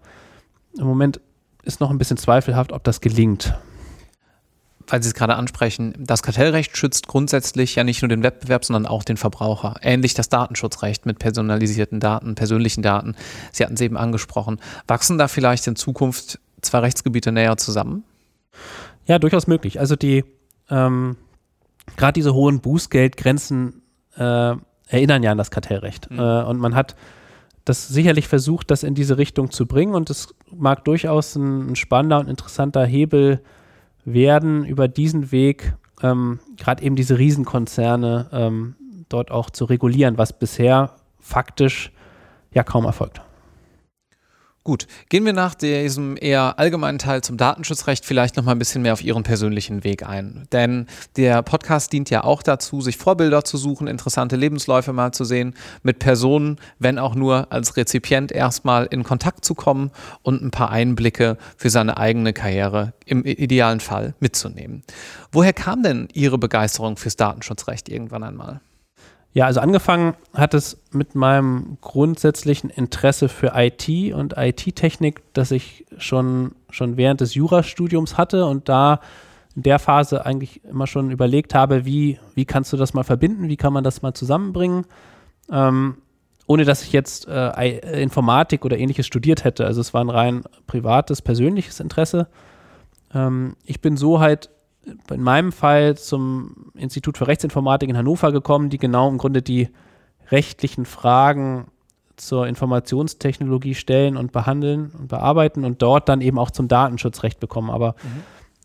Im 0.77 0.87
Moment 0.87 1.21
ist 1.65 1.81
noch 1.81 1.91
ein 1.91 1.99
bisschen 1.99 2.17
zweifelhaft, 2.17 2.73
ob 2.73 2.85
das 2.85 3.01
gelingt 3.01 3.55
weil 4.89 5.03
Sie 5.03 5.09
es 5.09 5.15
gerade 5.15 5.37
ansprechen, 5.37 5.95
das 5.99 6.23
Kartellrecht 6.23 6.77
schützt 6.77 7.09
grundsätzlich 7.09 7.75
ja 7.75 7.85
nicht 7.85 8.03
nur 8.03 8.09
den 8.09 8.23
Wettbewerb, 8.23 8.65
sondern 8.65 8.87
auch 8.87 9.05
den 9.05 9.17
Verbraucher. 9.17 9.77
Ähnlich 9.83 10.15
das 10.15 10.29
Datenschutzrecht 10.29 11.07
mit 11.07 11.19
personalisierten 11.19 12.01
Daten, 12.01 12.35
persönlichen 12.35 12.83
Daten. 12.83 13.15
Sie 13.53 13.65
hatten 13.65 13.75
es 13.75 13.81
eben 13.81 13.97
angesprochen. 13.97 14.61
Wachsen 14.87 15.19
da 15.19 15.29
vielleicht 15.29 15.67
in 15.67 15.77
Zukunft 15.77 16.39
zwei 16.61 16.81
Rechtsgebiete 16.81 17.33
näher 17.33 17.57
zusammen? 17.57 18.05
Ja, 19.07 19.19
durchaus 19.19 19.47
möglich. 19.47 19.81
Also 19.81 19.97
die 19.97 20.25
ähm, 20.71 21.17
gerade 21.97 22.15
diese 22.15 22.35
hohen 22.35 22.61
Bußgeldgrenzen 22.61 23.83
äh, 24.17 24.55
erinnern 24.89 25.23
ja 25.23 25.33
an 25.33 25.39
das 25.39 25.51
Kartellrecht. 25.51 26.11
Mhm. 26.11 26.19
Äh, 26.19 26.43
und 26.43 26.59
man 26.59 26.75
hat 26.75 26.95
das 27.65 27.89
sicherlich 27.89 28.29
versucht, 28.29 28.71
das 28.71 28.83
in 28.83 28.95
diese 28.95 29.19
Richtung 29.19 29.51
zu 29.51 29.67
bringen. 29.67 29.95
Und 29.95 30.11
es 30.11 30.35
mag 30.55 30.85
durchaus 30.85 31.37
ein, 31.37 31.71
ein 31.73 31.77
spannender 31.77 32.21
und 32.21 32.29
interessanter 32.29 32.85
Hebel 32.85 33.41
werden 34.05 34.65
über 34.65 34.87
diesen 34.89 35.33
Weg 35.33 35.75
ähm, 36.03 36.41
gerade 36.57 36.83
eben 36.83 36.97
diese 36.97 37.19
Riesenkonzerne 37.19 38.29
ähm, 38.33 38.75
dort 39.09 39.31
auch 39.31 39.51
zu 39.51 39.65
regulieren, 39.65 40.19
was 40.19 40.39
bisher 40.39 40.91
faktisch 41.21 41.93
ja 42.53 42.63
kaum 42.63 42.85
erfolgt. 42.85 43.21
Gut, 44.67 44.87
gehen 45.11 45.27
wir 45.27 45.35
nach 45.35 45.55
diesem 45.55 46.17
eher 46.19 46.59
allgemeinen 46.59 46.99
Teil 46.99 47.21
zum 47.21 47.37
Datenschutzrecht 47.37 48.03
vielleicht 48.03 48.39
noch 48.39 48.45
mal 48.45 48.53
ein 48.53 48.59
bisschen 48.59 48.81
mehr 48.81 48.95
auf 48.95 49.05
Ihren 49.05 49.23
persönlichen 49.23 49.85
Weg 49.85 50.09
ein. 50.09 50.49
Denn 50.53 50.87
der 51.17 51.43
Podcast 51.43 51.93
dient 51.93 52.09
ja 52.09 52.25
auch 52.25 52.43
dazu, 52.43 52.81
sich 52.81 52.97
Vorbilder 52.97 53.45
zu 53.45 53.59
suchen, 53.59 53.87
interessante 53.87 54.37
Lebensläufe 54.37 54.95
mal 54.95 55.13
zu 55.13 55.25
sehen, 55.27 55.53
mit 55.83 55.99
Personen, 55.99 56.59
wenn 56.79 56.99
auch 56.99 57.15
nur 57.15 57.53
als 57.53 57.77
Rezipient 57.77 58.33
erstmal 58.33 58.87
in 58.87 59.03
Kontakt 59.03 59.45
zu 59.45 59.55
kommen 59.55 59.91
und 60.23 60.41
ein 60.41 60.51
paar 60.51 60.71
Einblicke 60.71 61.37
für 61.59 61.69
seine 61.69 61.99
eigene 61.99 62.33
Karriere 62.33 62.95
im 63.05 63.23
idealen 63.27 63.81
Fall 63.81 64.15
mitzunehmen. 64.19 64.83
Woher 65.31 65.53
kam 65.53 65.83
denn 65.83 66.09
Ihre 66.15 66.39
Begeisterung 66.39 66.97
fürs 66.97 67.17
Datenschutzrecht 67.17 67.91
irgendwann 67.91 68.23
einmal? 68.23 68.63
Ja, 69.35 69.47
also 69.47 69.59
angefangen 69.59 70.15
hat 70.33 70.55
es 70.55 70.81
mit 70.93 71.17
meinem 71.17 71.77
grundsätzlichen 71.81 72.71
Interesse 72.71 73.29
für 73.29 73.53
IT 73.57 74.15
und 74.15 74.35
IT-Technik, 74.37 75.23
das 75.33 75.51
ich 75.51 75.85
schon, 75.99 76.53
schon 76.71 76.97
während 76.97 77.21
des 77.21 77.35
Jurastudiums 77.35 78.17
hatte 78.17 78.47
und 78.47 78.69
da 78.69 79.01
in 79.57 79.65
der 79.65 79.81
Phase 79.81 80.25
eigentlich 80.25 80.63
immer 80.65 80.87
schon 80.87 81.11
überlegt 81.11 81.53
habe, 81.53 81.85
wie, 81.85 82.21
wie 82.37 82.45
kannst 82.45 82.73
du 82.73 82.77
das 82.77 82.95
mal 82.95 83.03
verbinden, 83.03 83.49
wie 83.49 83.57
kann 83.57 83.73
man 83.73 83.83
das 83.83 84.03
mal 84.03 84.15
zusammenbringen, 84.15 84.87
ähm, 85.51 85.97
ohne 86.47 86.65
dass 86.65 86.85
ich 86.85 86.93
jetzt 86.93 87.27
äh, 87.27 88.03
Informatik 88.03 88.65
oder 88.65 88.79
ähnliches 88.79 89.07
studiert 89.07 89.43
hätte. 89.43 89.67
Also 89.67 89.81
es 89.81 89.93
war 89.93 90.05
ein 90.05 90.11
rein 90.11 90.45
privates, 90.69 91.23
persönliches 91.23 91.81
Interesse. 91.81 92.29
Ähm, 93.13 93.57
ich 93.65 93.81
bin 93.81 93.97
so 93.97 94.21
halt 94.21 94.51
in 95.11 95.23
meinem 95.23 95.53
Fall 95.53 95.97
zum 95.97 96.71
Institut 96.75 97.19
für 97.19 97.27
Rechtsinformatik 97.27 97.89
in 97.89 97.97
Hannover 97.97 98.33
gekommen, 98.33 98.71
die 98.71 98.79
genau 98.79 99.09
im 99.09 99.19
Grunde 99.19 99.43
die 99.43 99.69
rechtlichen 100.31 100.85
Fragen 100.85 101.67
zur 102.17 102.47
Informationstechnologie 102.47 103.75
stellen 103.75 104.17
und 104.17 104.33
behandeln 104.33 104.93
und 104.99 105.09
bearbeiten 105.09 105.65
und 105.65 105.83
dort 105.83 106.09
dann 106.09 106.21
eben 106.21 106.39
auch 106.39 106.51
zum 106.51 106.69
Datenschutzrecht 106.69 107.41
bekommen. 107.41 107.71
Aber 107.71 107.97
mhm. 108.03 108.23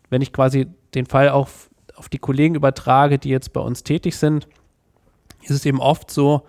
wenn 0.08 0.22
ich 0.22 0.32
quasi 0.32 0.66
den 0.94 1.06
Fall 1.06 1.30
auch 1.30 1.48
auf 1.96 2.08
die 2.08 2.18
Kollegen 2.18 2.54
übertrage, 2.54 3.18
die 3.18 3.28
jetzt 3.28 3.52
bei 3.52 3.60
uns 3.60 3.82
tätig 3.82 4.16
sind, 4.16 4.48
ist 5.42 5.50
es 5.50 5.66
eben 5.66 5.80
oft 5.80 6.10
so, 6.10 6.42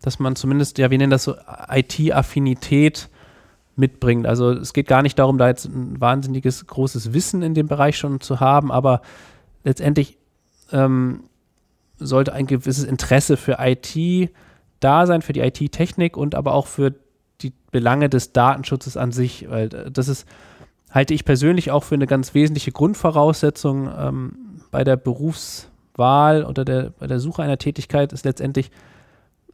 dass 0.00 0.18
man 0.18 0.36
zumindest, 0.36 0.78
ja, 0.78 0.90
wir 0.90 0.98
nennen 0.98 1.10
das 1.10 1.24
so 1.24 1.36
IT-Affinität 1.70 3.08
mitbringt. 3.76 4.26
Also 4.26 4.50
es 4.50 4.72
geht 4.72 4.86
gar 4.86 5.02
nicht 5.02 5.18
darum, 5.18 5.38
da 5.38 5.48
jetzt 5.48 5.66
ein 5.66 6.00
wahnsinniges 6.00 6.66
großes 6.66 7.12
Wissen 7.12 7.42
in 7.42 7.54
dem 7.54 7.68
Bereich 7.68 7.96
schon 7.96 8.20
zu 8.20 8.40
haben, 8.40 8.70
aber 8.70 9.02
letztendlich 9.64 10.18
ähm, 10.72 11.24
sollte 11.98 12.32
ein 12.32 12.46
gewisses 12.46 12.84
Interesse 12.84 13.36
für 13.36 13.58
IT 13.60 14.30
da 14.80 15.06
sein, 15.06 15.22
für 15.22 15.32
die 15.32 15.40
IT-Technik 15.40 16.16
und 16.16 16.34
aber 16.34 16.54
auch 16.54 16.66
für 16.66 16.94
die 17.40 17.52
Belange 17.70 18.08
des 18.08 18.32
Datenschutzes 18.32 18.96
an 18.96 19.12
sich, 19.12 19.48
weil 19.48 19.68
das 19.68 20.08
ist, 20.08 20.26
halte 20.90 21.14
ich 21.14 21.24
persönlich 21.24 21.70
auch 21.70 21.84
für 21.84 21.94
eine 21.94 22.06
ganz 22.06 22.34
wesentliche 22.34 22.72
Grundvoraussetzung 22.72 23.90
ähm, 23.96 24.32
bei 24.70 24.84
der 24.84 24.96
Berufswahl 24.96 26.44
oder 26.44 26.64
der, 26.64 26.90
bei 26.98 27.06
der 27.06 27.20
Suche 27.20 27.42
einer 27.42 27.58
Tätigkeit 27.58 28.12
ist 28.12 28.24
letztendlich 28.24 28.70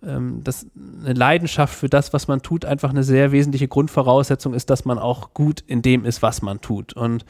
ähm, 0.05 0.43
dass 0.45 0.67
eine 1.05 1.14
Leidenschaft 1.14 1.75
für 1.75 1.88
das, 1.88 2.12
was 2.12 2.28
man 2.28 2.43
tut, 2.43 2.64
einfach 2.64 2.90
eine 2.90 3.02
sehr 3.02 3.33
wesentliche 3.33 3.67
Grundvoraussetzung 3.69 4.55
ist, 4.55 4.71
dass 4.71 4.85
man 4.85 4.99
auch 4.99 5.35
gut 5.35 5.64
in 5.67 5.83
dem 5.83 6.05
ist, 6.05 6.23
was 6.23 6.43
man 6.43 6.61
tut. 6.61 6.93
Und 6.93 7.25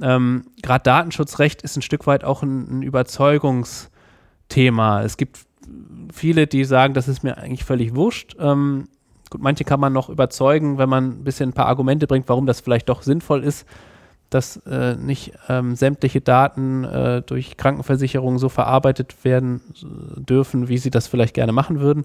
ähm, 0.00 0.46
gerade 0.62 0.84
Datenschutzrecht 0.84 1.62
ist 1.62 1.76
ein 1.76 1.82
Stück 1.82 2.06
weit 2.06 2.24
auch 2.24 2.42
ein, 2.42 2.78
ein 2.78 2.82
Überzeugungsthema. 2.82 5.02
Es 5.02 5.16
gibt 5.16 5.40
viele, 6.12 6.46
die 6.46 6.64
sagen, 6.64 6.94
das 6.94 7.08
ist 7.08 7.24
mir 7.24 7.36
eigentlich 7.36 7.64
völlig 7.64 7.94
wurscht. 7.94 8.36
Ähm, 8.38 8.88
gut, 9.28 9.42
manche 9.42 9.64
kann 9.64 9.80
man 9.80 9.92
noch 9.92 10.08
überzeugen, 10.08 10.78
wenn 10.78 10.88
man 10.88 11.20
ein 11.20 11.24
bisschen 11.24 11.50
ein 11.50 11.54
paar 11.54 11.66
Argumente 11.66 12.06
bringt, 12.06 12.28
warum 12.28 12.46
das 12.46 12.60
vielleicht 12.60 12.88
doch 12.88 13.02
sinnvoll 13.02 13.44
ist 13.44 13.66
dass 14.30 14.58
äh, 14.66 14.94
nicht 14.94 15.32
ähm, 15.48 15.74
sämtliche 15.74 16.20
Daten 16.20 16.84
äh, 16.84 17.22
durch 17.22 17.56
Krankenversicherungen 17.56 18.38
so 18.38 18.48
verarbeitet 18.48 19.24
werden 19.24 19.60
äh, 19.82 20.20
dürfen, 20.20 20.68
wie 20.68 20.78
sie 20.78 20.90
das 20.90 21.06
vielleicht 21.06 21.34
gerne 21.34 21.52
machen 21.52 21.80
würden. 21.80 22.04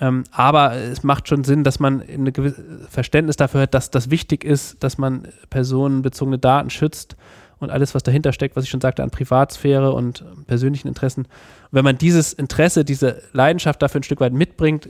Ähm, 0.00 0.24
aber 0.32 0.74
es 0.74 1.02
macht 1.02 1.28
schon 1.28 1.44
Sinn, 1.44 1.62
dass 1.62 1.78
man 1.78 2.00
ein 2.00 2.32
gewisses 2.32 2.64
Verständnis 2.88 3.36
dafür 3.36 3.62
hat, 3.62 3.74
dass 3.74 3.90
das 3.90 4.10
wichtig 4.10 4.44
ist, 4.44 4.82
dass 4.82 4.98
man 4.98 5.28
personenbezogene 5.50 6.38
Daten 6.38 6.70
schützt 6.70 7.16
und 7.58 7.70
alles, 7.70 7.94
was 7.94 8.02
dahinter 8.02 8.32
steckt, 8.32 8.56
was 8.56 8.64
ich 8.64 8.70
schon 8.70 8.80
sagte, 8.80 9.02
an 9.02 9.10
Privatsphäre 9.10 9.92
und 9.92 10.24
persönlichen 10.46 10.88
Interessen. 10.88 11.22
Und 11.24 11.72
wenn 11.72 11.84
man 11.84 11.98
dieses 11.98 12.32
Interesse, 12.32 12.84
diese 12.84 13.22
Leidenschaft 13.32 13.82
dafür 13.82 14.00
ein 14.00 14.04
Stück 14.04 14.20
weit 14.20 14.32
mitbringt, 14.32 14.88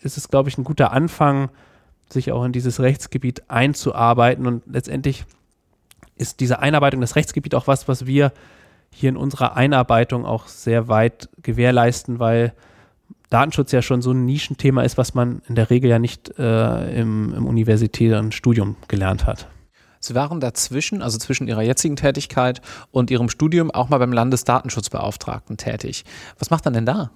ist 0.00 0.16
es, 0.16 0.28
glaube 0.28 0.48
ich, 0.48 0.58
ein 0.58 0.64
guter 0.64 0.92
Anfang, 0.92 1.50
sich 2.08 2.32
auch 2.32 2.44
in 2.44 2.52
dieses 2.52 2.80
Rechtsgebiet 2.80 3.44
einzuarbeiten. 3.48 4.46
Und 4.46 4.62
letztendlich 4.66 5.24
ist 6.22 6.40
diese 6.40 6.60
Einarbeitung, 6.60 7.00
das 7.00 7.16
Rechtsgebiet 7.16 7.54
auch 7.54 7.66
was, 7.66 7.88
was 7.88 8.06
wir 8.06 8.32
hier 8.90 9.08
in 9.08 9.16
unserer 9.16 9.56
Einarbeitung 9.56 10.24
auch 10.24 10.46
sehr 10.46 10.88
weit 10.88 11.28
gewährleisten, 11.42 12.18
weil 12.18 12.54
Datenschutz 13.30 13.72
ja 13.72 13.82
schon 13.82 14.02
so 14.02 14.12
ein 14.12 14.24
Nischenthema 14.24 14.82
ist, 14.82 14.98
was 14.98 15.14
man 15.14 15.42
in 15.48 15.54
der 15.54 15.70
Regel 15.70 15.90
ja 15.90 15.98
nicht 15.98 16.38
äh, 16.38 17.00
im, 17.00 17.34
im 17.34 17.46
universitären 17.46 18.30
Studium 18.30 18.76
gelernt 18.88 19.26
hat. 19.26 19.48
Sie 20.00 20.14
waren 20.14 20.40
dazwischen, 20.40 21.00
also 21.00 21.16
zwischen 21.18 21.48
Ihrer 21.48 21.62
jetzigen 21.62 21.96
Tätigkeit 21.96 22.60
und 22.90 23.10
Ihrem 23.10 23.28
Studium, 23.28 23.70
auch 23.70 23.88
mal 23.88 23.98
beim 23.98 24.12
Landesdatenschutzbeauftragten 24.12 25.56
tätig. 25.56 26.04
Was 26.38 26.50
macht 26.50 26.64
man 26.64 26.74
denn 26.74 26.86
da? 26.86 27.10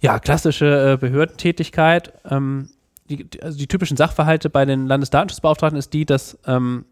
Ja, 0.00 0.20
klassische 0.20 0.92
äh, 0.92 0.96
Behördentätigkeit. 0.96 2.12
Ähm, 2.24 2.70
die, 3.10 3.28
also 3.42 3.58
die 3.58 3.66
typischen 3.66 3.96
Sachverhalte 3.96 4.50
bei 4.50 4.64
den 4.64 4.86
Landesdatenschutzbeauftragten 4.86 5.78
ist 5.78 5.92
die, 5.92 6.06
dass 6.06 6.38
ähm, 6.46 6.84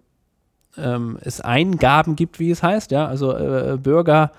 ähm, 0.79 1.19
es 1.21 1.41
Eingaben 1.41 2.17
gibt, 2.17 2.39
wie 2.39 2.51
es 2.51 2.63
heißt. 2.63 2.91
Ja, 2.91 3.07
also 3.07 3.37
äh, 3.37 3.79
Bürger 3.81 4.33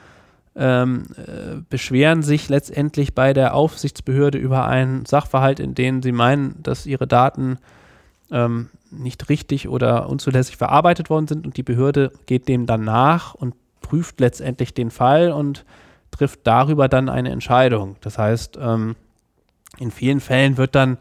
ähm, 0.56 1.06
äh, 1.18 1.62
beschweren 1.70 2.24
sich 2.24 2.50
letztendlich 2.50 3.14
bei 3.14 3.34
der 3.34 3.54
Aufsichtsbehörde 3.54 4.38
über 4.38 4.66
einen 4.66 5.06
Sachverhalt, 5.06 5.60
in 5.60 5.76
dem 5.76 6.02
sie 6.02 6.12
meinen, 6.12 6.62
dass 6.64 6.86
ihre 6.86 7.08
Daten 7.08 7.60
ähm, 8.32 8.70
nicht 8.92 9.30
richtig 9.30 9.68
oder 9.68 10.10
unzulässig 10.10 10.58
verarbeitet 10.58 11.10
worden 11.10 11.28
sind 11.28 11.46
und 11.46 11.58
die 11.58 11.64
Behörde 11.64 12.12
geht 12.26 12.48
dem 12.48 12.66
dann 12.66 12.84
nach 12.84 13.34
und 13.36 13.54
prüft 13.82 14.20
letztendlich 14.20 14.74
den 14.74 14.92
Fall 14.92 15.32
und 15.32 15.66
trifft 16.12 16.42
darüber 16.44 16.88
dann 16.88 17.10
eine 17.10 17.30
Entscheidung. 17.30 17.96
Das 18.02 18.18
heißt, 18.18 18.58
ähm, 18.60 18.96
in 19.78 19.92
vielen 19.92 20.20
Fällen 20.20 20.58
wird 20.58 20.74
dann 20.76 20.98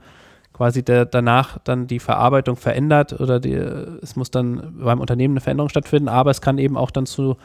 quasi 0.56 0.82
der, 0.82 1.04
danach 1.04 1.58
dann 1.64 1.86
die 1.86 1.98
Verarbeitung 1.98 2.56
verändert 2.56 3.20
oder 3.20 3.40
die, 3.40 3.52
es 3.52 4.16
muss 4.16 4.30
dann 4.30 4.78
beim 4.78 5.00
Unternehmen 5.00 5.34
eine 5.34 5.42
Veränderung 5.42 5.68
stattfinden, 5.68 6.08
aber 6.08 6.30
es 6.30 6.40
kann 6.40 6.56
eben 6.56 6.78
auch 6.78 6.90
dann 6.90 7.04
zu 7.04 7.36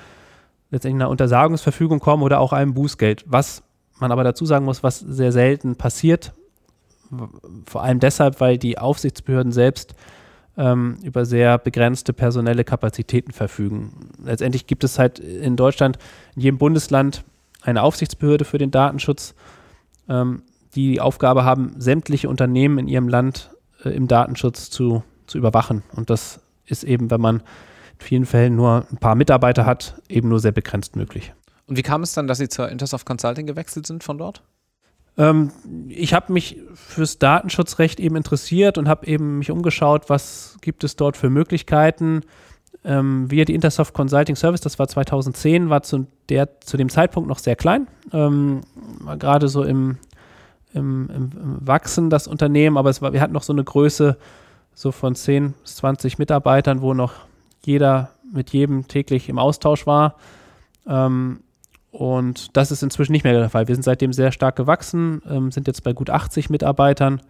letztendlich 0.69 1.01
einer 1.01 1.09
Untersagungsverfügung 1.09 1.99
kommen 1.99 2.23
oder 2.23 2.39
auch 2.39 2.53
einem 2.53 2.73
Bußgeld. 2.73 3.25
Was 3.27 3.63
man 3.99 4.13
aber 4.13 4.23
dazu 4.23 4.45
sagen 4.45 4.63
muss, 4.63 4.81
was 4.81 4.99
sehr 4.99 5.33
selten 5.33 5.75
passiert, 5.75 6.31
vor 7.65 7.83
allem 7.83 7.99
deshalb, 7.99 8.39
weil 8.39 8.57
die 8.57 8.77
Aufsichtsbehörden 8.77 9.51
selbst 9.51 9.93
ähm, 10.55 10.97
über 11.03 11.25
sehr 11.25 11.57
begrenzte 11.57 12.13
personelle 12.13 12.63
Kapazitäten 12.63 13.33
verfügen. 13.33 13.91
Letztendlich 14.23 14.67
gibt 14.67 14.85
es 14.85 14.97
halt 14.97 15.19
in 15.19 15.57
Deutschland, 15.57 15.97
in 16.37 16.43
jedem 16.43 16.57
Bundesland 16.57 17.25
eine 17.61 17.83
Aufsichtsbehörde 17.83 18.45
für 18.45 18.57
den 18.57 18.71
Datenschutz, 18.71 19.35
ähm, 20.07 20.43
die 20.75 20.91
die 20.91 21.01
Aufgabe 21.01 21.43
haben, 21.43 21.73
sämtliche 21.77 22.29
Unternehmen 22.29 22.77
in 22.79 22.87
ihrem 22.87 23.07
Land 23.07 23.51
äh, 23.83 23.89
im 23.89 24.07
Datenschutz 24.07 24.69
zu, 24.69 25.03
zu 25.27 25.37
überwachen. 25.37 25.83
Und 25.95 26.09
das 26.09 26.39
ist 26.65 26.83
eben, 26.83 27.11
wenn 27.11 27.21
man 27.21 27.37
in 27.37 28.05
vielen 28.05 28.25
Fällen 28.25 28.55
nur 28.55 28.85
ein 28.91 28.97
paar 28.97 29.15
Mitarbeiter 29.15 29.65
hat, 29.65 30.01
eben 30.09 30.29
nur 30.29 30.39
sehr 30.39 30.51
begrenzt 30.51 30.95
möglich. 30.95 31.33
Und 31.67 31.77
wie 31.77 31.83
kam 31.83 32.03
es 32.03 32.13
dann, 32.13 32.27
dass 32.27 32.37
Sie 32.37 32.49
zur 32.49 32.69
Intersoft 32.69 33.05
Consulting 33.05 33.45
gewechselt 33.45 33.87
sind 33.87 34.03
von 34.03 34.17
dort? 34.17 34.41
Ähm, 35.17 35.51
ich 35.87 36.13
habe 36.13 36.31
mich 36.33 36.57
fürs 36.73 37.19
Datenschutzrecht 37.19 37.99
eben 37.99 38.15
interessiert 38.15 38.77
und 38.77 38.87
habe 38.87 39.07
eben 39.07 39.39
mich 39.39 39.51
umgeschaut, 39.51 40.09
was 40.09 40.57
gibt 40.61 40.83
es 40.83 40.95
dort 40.95 41.17
für 41.17 41.29
Möglichkeiten. 41.29 42.21
Ähm, 42.83 43.29
wir, 43.29 43.45
die 43.45 43.53
Intersoft 43.53 43.93
Consulting 43.93 44.35
Service, 44.35 44.61
das 44.61 44.79
war 44.79 44.87
2010, 44.87 45.69
war 45.69 45.83
zu, 45.83 46.07
der, 46.29 46.61
zu 46.61 46.77
dem 46.77 46.89
Zeitpunkt 46.89 47.29
noch 47.29 47.39
sehr 47.39 47.55
klein. 47.55 47.87
Ähm, 48.11 48.61
gerade 49.19 49.47
so 49.47 49.63
im, 49.63 49.97
im, 50.73 51.09
im, 51.09 51.31
im, 51.35 51.67
Wachsen, 51.67 52.09
das 52.09 52.27
Unternehmen, 52.27 52.77
aber 52.77 52.89
es 52.89 53.01
war, 53.01 53.13
wir 53.13 53.21
hatten 53.21 53.33
noch 53.33 53.43
so 53.43 53.53
eine 53.53 53.63
Größe 53.63 54.17
so 54.73 54.91
von 54.91 55.15
10 55.15 55.53
bis 55.61 55.75
20 55.77 56.17
Mitarbeitern, 56.17 56.81
wo 56.81 56.93
noch 56.93 57.13
jeder 57.63 58.11
mit 58.31 58.51
jedem 58.51 58.87
täglich 58.87 59.29
im 59.29 59.37
Austausch 59.37 59.85
war. 59.85 60.15
Ähm, 60.87 61.41
und 61.91 62.55
das 62.55 62.71
ist 62.71 62.83
inzwischen 62.83 63.11
nicht 63.11 63.23
mehr 63.23 63.33
der 63.33 63.49
Fall. 63.49 63.67
Wir 63.67 63.75
sind 63.75 63.83
seitdem 63.83 64.13
sehr 64.13 64.31
stark 64.31 64.55
gewachsen, 64.55 65.21
ähm, 65.29 65.51
sind 65.51 65.67
jetzt 65.67 65.83
bei 65.83 65.91
gut 65.93 66.09
80 66.09 66.49
Mitarbeitern 66.49 67.21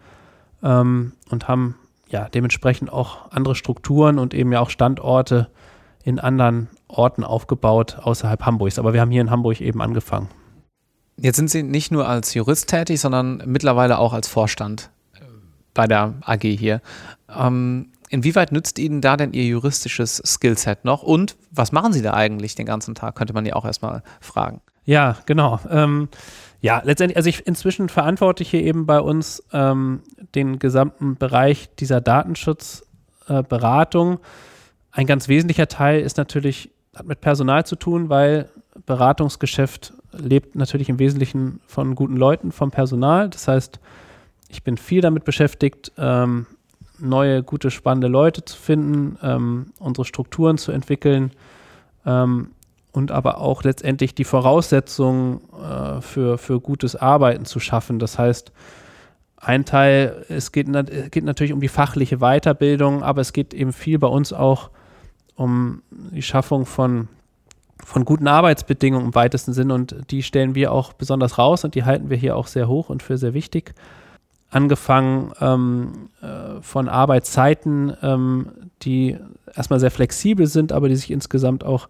ähm, 0.62 1.12
und 1.30 1.48
haben 1.48 1.74
ja 2.08 2.28
dementsprechend 2.28 2.92
auch 2.92 3.32
andere 3.32 3.56
Strukturen 3.56 4.18
und 4.18 4.34
eben 4.34 4.52
ja 4.52 4.60
auch 4.60 4.70
Standorte 4.70 5.48
in 6.04 6.18
anderen 6.18 6.68
Orten 6.88 7.24
aufgebaut 7.24 7.98
außerhalb 8.02 8.44
Hamburgs. 8.44 8.78
Aber 8.78 8.92
wir 8.92 9.00
haben 9.00 9.10
hier 9.10 9.20
in 9.20 9.30
Hamburg 9.30 9.60
eben 9.60 9.82
angefangen. 9.82 10.28
Jetzt 11.16 11.36
sind 11.36 11.50
Sie 11.50 11.62
nicht 11.62 11.92
nur 11.92 12.08
als 12.08 12.34
Jurist 12.34 12.68
tätig, 12.68 13.00
sondern 13.00 13.42
mittlerweile 13.46 13.98
auch 13.98 14.12
als 14.12 14.28
Vorstand 14.28 14.90
bei 15.74 15.86
der 15.86 16.14
AG 16.22 16.42
hier. 16.42 16.80
Ähm, 17.28 17.92
Inwieweit 18.12 18.52
nützt 18.52 18.78
Ihnen 18.78 19.00
da 19.00 19.16
denn 19.16 19.32
Ihr 19.32 19.46
juristisches 19.46 20.22
Skillset 20.22 20.84
noch? 20.84 21.02
Und 21.02 21.38
was 21.50 21.72
machen 21.72 21.94
Sie 21.94 22.02
da 22.02 22.12
eigentlich 22.12 22.54
den 22.54 22.66
ganzen 22.66 22.94
Tag? 22.94 23.14
Könnte 23.14 23.32
man 23.32 23.46
ja 23.46 23.54
auch 23.54 23.64
erstmal 23.64 24.02
fragen. 24.20 24.60
Ja, 24.84 25.16
genau. 25.24 25.58
Ähm, 25.70 26.10
ja, 26.60 26.82
letztendlich, 26.84 27.16
also 27.16 27.30
ich 27.30 27.46
inzwischen 27.46 27.88
verantworte 27.88 28.42
ich 28.42 28.50
hier 28.50 28.64
eben 28.64 28.84
bei 28.84 29.00
uns 29.00 29.42
ähm, 29.54 30.02
den 30.34 30.58
gesamten 30.58 31.16
Bereich 31.16 31.74
dieser 31.76 32.02
Datenschutzberatung. 32.02 34.16
Äh, 34.16 34.18
Ein 34.90 35.06
ganz 35.06 35.28
wesentlicher 35.28 35.68
Teil 35.68 36.02
ist 36.02 36.18
natürlich, 36.18 36.70
hat 36.94 37.06
mit 37.06 37.22
Personal 37.22 37.64
zu 37.64 37.76
tun, 37.76 38.10
weil 38.10 38.50
Beratungsgeschäft 38.84 39.94
lebt 40.12 40.54
natürlich 40.56 40.88
im 40.88 40.98
Wesentlichen 40.98 41.60
von 41.66 41.94
guten 41.94 42.16
Leuten, 42.16 42.52
vom 42.52 42.70
Personal. 42.70 43.28
Das 43.30 43.48
heißt, 43.48 43.80
ich 44.48 44.62
bin 44.62 44.76
viel 44.76 45.00
damit 45.00 45.24
beschäftigt, 45.24 45.92
ähm, 45.96 46.46
neue, 46.98 47.42
gute, 47.42 47.70
spannende 47.70 48.08
Leute 48.08 48.44
zu 48.44 48.56
finden, 48.56 49.18
ähm, 49.22 49.72
unsere 49.78 50.04
Strukturen 50.04 50.58
zu 50.58 50.72
entwickeln 50.72 51.32
ähm, 52.06 52.50
und 52.92 53.10
aber 53.10 53.38
auch 53.38 53.64
letztendlich 53.64 54.14
die 54.14 54.24
Voraussetzungen 54.24 55.40
äh, 55.52 56.00
für, 56.00 56.38
für 56.38 56.60
gutes 56.60 56.94
Arbeiten 56.94 57.44
zu 57.44 57.60
schaffen. 57.60 57.98
Das 57.98 58.18
heißt, 58.18 58.52
ein 59.36 59.64
Teil, 59.64 60.24
es 60.28 60.52
geht, 60.52 60.68
geht 61.10 61.24
natürlich 61.24 61.52
um 61.52 61.60
die 61.60 61.68
fachliche 61.68 62.18
Weiterbildung, 62.18 63.02
aber 63.02 63.20
es 63.22 63.32
geht 63.32 63.54
eben 63.54 63.72
viel 63.72 63.98
bei 63.98 64.06
uns 64.06 64.32
auch 64.32 64.70
um 65.34 65.82
die 65.90 66.22
Schaffung 66.22 66.64
von, 66.64 67.08
von 67.84 68.04
guten 68.04 68.28
Arbeitsbedingungen 68.28 69.06
im 69.06 69.14
weitesten 69.14 69.52
Sinn 69.52 69.70
und 69.70 69.96
die 70.10 70.22
stellen 70.22 70.54
wir 70.54 70.72
auch 70.72 70.92
besonders 70.92 71.38
raus 71.38 71.64
und 71.64 71.74
die 71.74 71.84
halten 71.84 72.10
wir 72.10 72.16
hier 72.16 72.36
auch 72.36 72.46
sehr 72.46 72.68
hoch 72.68 72.88
und 72.88 73.02
für 73.02 73.18
sehr 73.18 73.34
wichtig 73.34 73.74
angefangen 74.52 75.32
ähm, 75.40 76.10
äh, 76.20 76.60
von 76.60 76.88
Arbeitszeiten, 76.88 77.96
ähm, 78.02 78.48
die 78.82 79.16
erstmal 79.54 79.80
sehr 79.80 79.90
flexibel 79.90 80.46
sind, 80.46 80.72
aber 80.72 80.88
die 80.88 80.96
sich 80.96 81.10
insgesamt 81.10 81.64
auch 81.64 81.88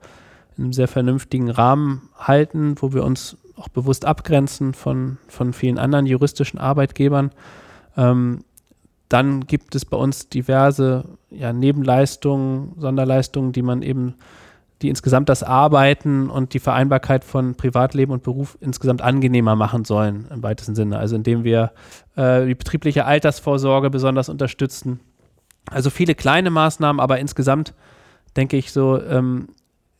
in 0.56 0.64
einem 0.64 0.72
sehr 0.72 0.88
vernünftigen 0.88 1.50
Rahmen 1.50 2.08
halten, 2.16 2.76
wo 2.78 2.92
wir 2.92 3.04
uns 3.04 3.36
auch 3.56 3.68
bewusst 3.68 4.04
abgrenzen 4.04 4.74
von, 4.74 5.18
von 5.28 5.52
vielen 5.52 5.78
anderen 5.78 6.06
juristischen 6.06 6.58
Arbeitgebern. 6.58 7.32
Ähm, 7.96 8.44
dann 9.08 9.46
gibt 9.46 9.74
es 9.74 9.84
bei 9.84 9.96
uns 9.96 10.28
diverse 10.28 11.04
ja, 11.30 11.52
Nebenleistungen, 11.52 12.74
Sonderleistungen, 12.78 13.52
die 13.52 13.62
man 13.62 13.82
eben 13.82 14.14
die 14.82 14.88
insgesamt 14.88 15.28
das 15.28 15.42
Arbeiten 15.42 16.28
und 16.28 16.54
die 16.54 16.58
Vereinbarkeit 16.58 17.24
von 17.24 17.54
Privatleben 17.54 18.12
und 18.12 18.22
Beruf 18.22 18.58
insgesamt 18.60 19.02
angenehmer 19.02 19.56
machen 19.56 19.84
sollen, 19.84 20.26
im 20.32 20.42
weitesten 20.42 20.74
Sinne. 20.74 20.98
Also 20.98 21.16
indem 21.16 21.44
wir 21.44 21.72
äh, 22.16 22.46
die 22.46 22.54
betriebliche 22.54 23.04
Altersvorsorge 23.04 23.90
besonders 23.90 24.28
unterstützen. 24.28 25.00
Also 25.70 25.90
viele 25.90 26.14
kleine 26.14 26.50
Maßnahmen, 26.50 27.00
aber 27.00 27.18
insgesamt 27.18 27.74
denke 28.36 28.56
ich 28.56 28.72
so, 28.72 29.00
ähm, 29.00 29.48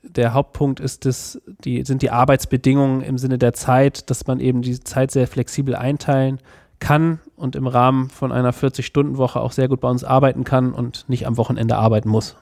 der 0.03 0.35
Hauptpunkt 0.35 0.81
ist 0.81 1.05
das, 1.05 1.40
die, 1.64 1.85
sind 1.85 2.03
die 2.03 2.11
Arbeitsbedingungen 2.11 3.03
im 3.03 3.18
Sinne 3.18 3.38
der 3.38 3.53
Zeit, 3.53 4.11
dass 4.11 4.27
man 4.27 4.40
eben 4.40 4.62
die 4.62 4.81
Zeit 4.81 5.12
sehr 5.12 5.29
flexibel 5.29 5.77
einteilen 5.77 6.40
kann 6.81 7.21
und 7.37 7.55
im 7.55 7.68
Rahmen 7.68 8.11
von 8.11 8.33
einer 8.33 8.53
40-Stunden-Woche 8.53 9.40
auch 9.40 9.53
sehr 9.53 9.68
gut 9.68 9.81
bei 9.81 9.88
uns 9.88 10.03
arbeiten 10.03 10.42
kann 10.42 10.73
und 10.73 11.09
nicht 11.09 11.27
am 11.29 11.37
Wochenende 11.37 11.77
arbeiten 11.77 12.09
muss. 12.09 12.37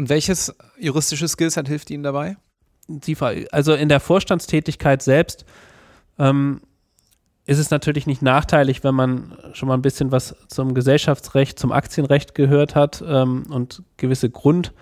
Und 0.00 0.08
welches 0.08 0.56
juristische 0.78 1.28
Skillset 1.28 1.68
hilft 1.68 1.90
Ihnen 1.90 2.02
dabei? 2.02 2.38
Also 3.52 3.74
in 3.74 3.90
der 3.90 4.00
Vorstandstätigkeit 4.00 5.02
selbst 5.02 5.44
ähm, 6.18 6.62
ist 7.44 7.58
es 7.58 7.68
natürlich 7.68 8.06
nicht 8.06 8.22
nachteilig, 8.22 8.82
wenn 8.82 8.94
man 8.94 9.36
schon 9.52 9.68
mal 9.68 9.74
ein 9.74 9.82
bisschen 9.82 10.10
was 10.10 10.34
zum 10.48 10.72
Gesellschaftsrecht, 10.72 11.58
zum 11.58 11.70
Aktienrecht 11.70 12.34
gehört 12.34 12.74
hat 12.74 13.04
ähm, 13.06 13.42
und 13.50 13.82
gewisse 13.98 14.30
Grund, 14.30 14.72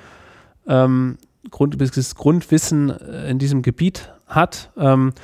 ähm, 0.69 1.19
Grund, 1.51 1.77
Grundwissen 2.15 2.91
äh, 2.91 3.29
in 3.29 3.41
diesem 3.41 3.63
Gebiet 3.63 4.13
hat. 4.29 4.71
Ähm, 4.77 5.15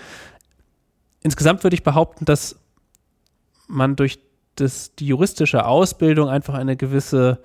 insgesamt 1.22 1.62
würde 1.62 1.74
ich 1.74 1.84
behaupten, 1.84 2.24
dass 2.24 2.56
man 3.68 3.94
durch 3.94 4.18
das, 4.56 4.96
die 4.96 5.06
juristische 5.06 5.64
Ausbildung 5.64 6.28
einfach 6.28 6.54
eine 6.54 6.76
gewisse 6.76 7.38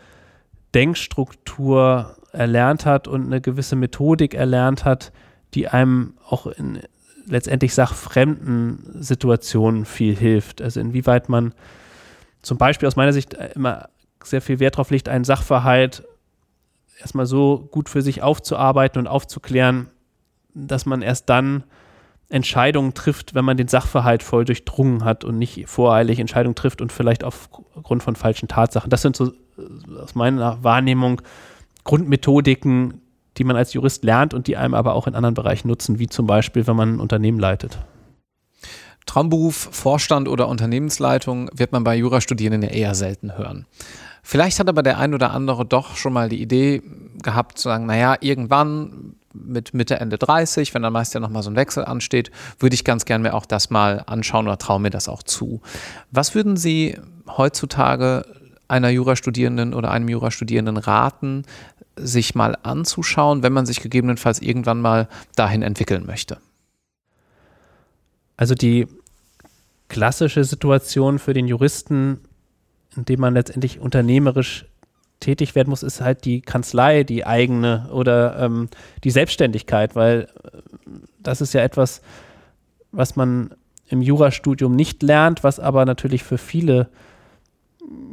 Denkstruktur 0.74 2.16
erlernt 2.32 2.86
hat 2.86 3.08
und 3.08 3.26
eine 3.26 3.42
gewisse 3.42 3.76
Methodik 3.76 4.34
erlernt 4.34 4.86
hat, 4.86 5.12
die 5.54 5.68
einem 5.68 6.14
auch 6.28 6.48
in 6.48 6.80
letztendlich 7.26 7.74
sachfremden 7.74 9.02
Situationen 9.02 9.86
viel 9.86 10.16
hilft. 10.16 10.62
Also 10.62 10.80
inwieweit 10.80 11.30
man 11.30 11.54
zum 12.42 12.58
Beispiel 12.58 12.88
aus 12.88 12.96
meiner 12.96 13.14
Sicht 13.14 13.34
immer 13.56 13.90
sehr 14.24 14.42
viel 14.42 14.60
Wert 14.60 14.76
darauf 14.76 14.90
legt, 14.90 15.10
einen 15.10 15.24
Sachverhalt 15.24 16.04
erstmal 17.00 17.26
so 17.26 17.68
gut 17.72 17.90
für 17.90 18.02
sich 18.02 18.22
aufzuarbeiten 18.22 19.00
und 19.00 19.08
aufzuklären, 19.08 19.90
dass 20.54 20.86
man 20.86 21.02
erst 21.02 21.30
dann 21.30 21.64
Entscheidungen 22.30 22.94
trifft, 22.94 23.34
wenn 23.34 23.46
man 23.46 23.58
den 23.58 23.68
Sachverhalt 23.68 24.22
voll 24.22 24.46
durchdrungen 24.46 25.04
hat 25.04 25.24
und 25.24 25.40
nicht 25.40 25.68
voreilig 25.68 26.20
Entscheidungen 26.20 26.56
trifft 26.56 26.82
und 26.82 26.92
vielleicht 26.92 27.24
aufgrund 27.24 28.04
von 28.04 28.16
falschen 28.16 28.48
Tatsachen. 28.48 28.90
Das 28.90 29.02
sind 29.02 29.16
so 29.16 29.32
äh, 29.58 30.00
aus 30.00 30.14
meiner 30.16 30.64
Wahrnehmung 30.64 31.22
Grundmethodiken, 31.90 33.02
die 33.38 33.44
man 33.44 33.56
als 33.56 33.74
Jurist 33.74 34.04
lernt 34.04 34.36
und 34.36 34.46
die 34.46 34.58
einem 34.58 34.76
aber 34.76 34.94
auch 34.94 35.08
in 35.08 35.16
anderen 35.16 35.34
Bereichen 35.34 35.68
nutzen, 35.68 35.98
wie 35.98 36.06
zum 36.06 36.28
Beispiel, 36.28 36.68
wenn 36.68 36.76
man 36.76 36.98
ein 36.98 37.00
Unternehmen 37.00 37.40
leitet. 37.40 37.80
Traumberuf, 39.08 39.70
Vorstand 39.72 40.28
oder 40.28 40.50
Unternehmensleitung 40.50 41.50
wird 41.52 41.72
man 41.72 41.84
bei 41.84 41.96
Jurastudierenden 41.96 42.62
ja 42.62 42.76
eher 42.76 42.94
selten 42.94 43.36
hören. 43.36 43.66
Vielleicht 44.22 44.60
hat 44.60 44.70
aber 44.70 44.84
der 44.84 45.00
ein 45.00 45.16
oder 45.16 45.32
andere 45.32 45.66
doch 45.66 45.96
schon 45.96 46.14
mal 46.14 46.30
die 46.30 46.40
Idee 46.44 46.84
gehabt 47.24 47.58
zu 47.58 47.70
sagen, 47.70 47.88
naja, 47.88 48.18
irgendwann 48.22 49.16
mit 49.34 49.74
Mitte, 49.74 50.00
Ende 50.00 50.20
30, 50.20 50.76
wenn 50.76 50.84
dann 50.84 50.94
meist 50.94 51.16
ja 51.16 51.20
nochmal 51.20 51.42
so 51.42 51.50
ein 51.50 51.56
Wechsel 51.56 51.86
ansteht, 51.86 52.30
würde 52.60 52.76
ich 52.76 52.84
ganz 52.84 53.06
gern 53.06 53.24
mir 53.24 53.34
auch 53.34 53.48
das 53.48 53.72
mal 53.72 54.04
anschauen 54.06 54.46
oder 54.46 54.60
traue 54.60 54.80
mir 54.80 54.92
das 54.92 55.10
auch 55.10 55.24
zu. 55.24 55.62
Was 56.12 56.36
würden 56.36 56.56
Sie 56.56 57.00
heutzutage 57.26 58.26
einer 58.70 58.90
Jurastudierenden 58.90 59.74
oder 59.74 59.92
einem 59.92 60.08
Jurastudierenden 60.08 60.78
raten, 60.78 61.44
sich 62.06 62.36
mal 62.36 62.58
anzuschauen, 62.64 63.44
wenn 63.44 63.54
man 63.54 63.66
sich 63.66 63.82
gegebenenfalls 63.82 64.42
irgendwann 64.42 64.82
mal 64.82 65.08
dahin 65.36 65.62
entwickeln 65.62 66.06
möchte? 66.06 66.38
Also 68.38 68.56
die 68.56 68.88
klassische 69.90 70.44
Situation 70.44 71.20
für 71.20 71.34
den 71.34 71.48
Juristen, 71.48 72.22
in 72.96 73.06
dem 73.06 73.20
man 73.20 73.34
letztendlich 73.34 73.80
unternehmerisch 73.80 74.66
tätig 75.20 75.56
werden 75.56 75.70
muss, 75.70 75.84
ist 75.84 76.00
halt 76.00 76.24
die 76.26 76.42
Kanzlei, 76.42 77.04
die 77.04 77.26
eigene 77.26 77.90
oder 77.92 78.40
ähm, 78.40 78.70
die 79.04 79.12
Selbstständigkeit, 79.12 79.96
weil 79.96 80.30
äh, 80.44 80.60
das 81.20 81.42
ist 81.42 81.54
ja 81.54 81.62
etwas, 81.62 82.02
was 82.92 83.16
man 83.16 83.54
im 83.88 84.02
Jurastudium 84.02 84.76
nicht 84.76 85.04
lernt, 85.04 85.44
was 85.44 85.60
aber 85.60 85.86
natürlich 85.86 86.24
für 86.24 86.38
viele 86.38 86.90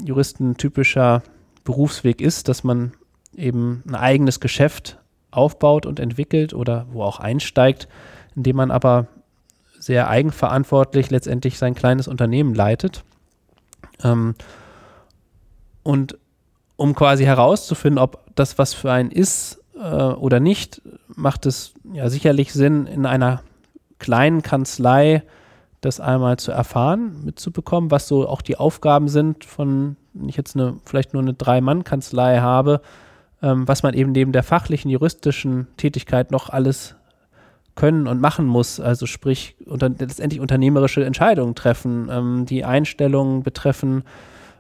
Juristen 0.05 0.57
typischer 0.57 1.23
Berufsweg 1.65 2.21
ist, 2.21 2.49
dass 2.49 2.65
man 2.65 2.93
eben 3.37 3.83
ein 3.87 3.95
eigenes 3.95 4.41
Geschäft 4.41 4.99
aufbaut 5.31 5.87
und 5.87 6.01
entwickelt 6.01 6.55
oder 6.55 6.87
wo 6.91 7.03
auch 7.03 7.21
einsteigt, 7.21 7.89
indem 8.35 8.57
man 8.57 8.71
aber 8.71 9.07
sehr 9.79 10.09
eigenverantwortlich 10.09 11.11
letztendlich 11.11 11.59
sein 11.59 11.75
kleines 11.75 12.09
Unternehmen 12.09 12.55
leitet. 12.55 13.05
Ähm, 14.03 14.35
und 15.83 16.19
um 16.77 16.95
quasi 16.95 17.25
herauszufinden, 17.25 17.99
ob 17.99 18.25
das 18.35 18.59
was 18.59 18.75
für 18.75 18.91
einen 18.93 19.11
ist 19.11 19.63
äh, 19.75 19.81
oder 19.81 20.41
nicht, 20.41 20.83
macht 21.15 21.47
es 21.47 21.75
ja 21.93 22.11
sicherlich 22.11 22.53
Sinn, 22.53 22.87
in 22.87 23.07
einer 23.07 23.43
kleinen 23.99 24.43
Kanzlei 24.43 25.23
das 25.81 26.01
einmal 26.01 26.39
zu 26.39 26.53
erfahren, 26.53 27.25
mitzubekommen, 27.25 27.91
was 27.91 28.09
so 28.09 28.29
auch 28.29 28.43
die 28.43 28.57
Aufgaben 28.57 29.09
sind 29.09 29.45
von, 29.45 29.97
wenn 30.15 30.29
ich 30.29 30.37
jetzt 30.37 30.57
eine, 30.57 30.77
vielleicht 30.85 31.13
nur 31.13 31.23
eine 31.23 31.35
Drei-Mann-Kanzlei 31.35 32.41
habe, 32.41 32.81
ähm, 33.47 33.69
was 33.69 33.85
man 33.85 33.95
eben 33.95 34.11
neben 34.11 34.33
der 34.33 34.43
fachlichen, 34.43 34.91
juristischen 34.91 35.69
Tätigkeit 35.77 36.33
noch 36.33 36.51
alles 36.51 36.97
können 37.77 38.09
und 38.09 38.21
machen 38.21 38.45
muss. 38.45 38.81
Also 38.81 39.07
sprich, 39.07 39.55
unter, 39.67 39.89
letztendlich 39.89 40.41
unternehmerische 40.41 41.05
Entscheidungen 41.05 41.55
treffen, 41.55 42.09
ähm, 42.11 42.47
die 42.47 42.65
Einstellungen 42.65 43.45
betreffen, 43.45 44.03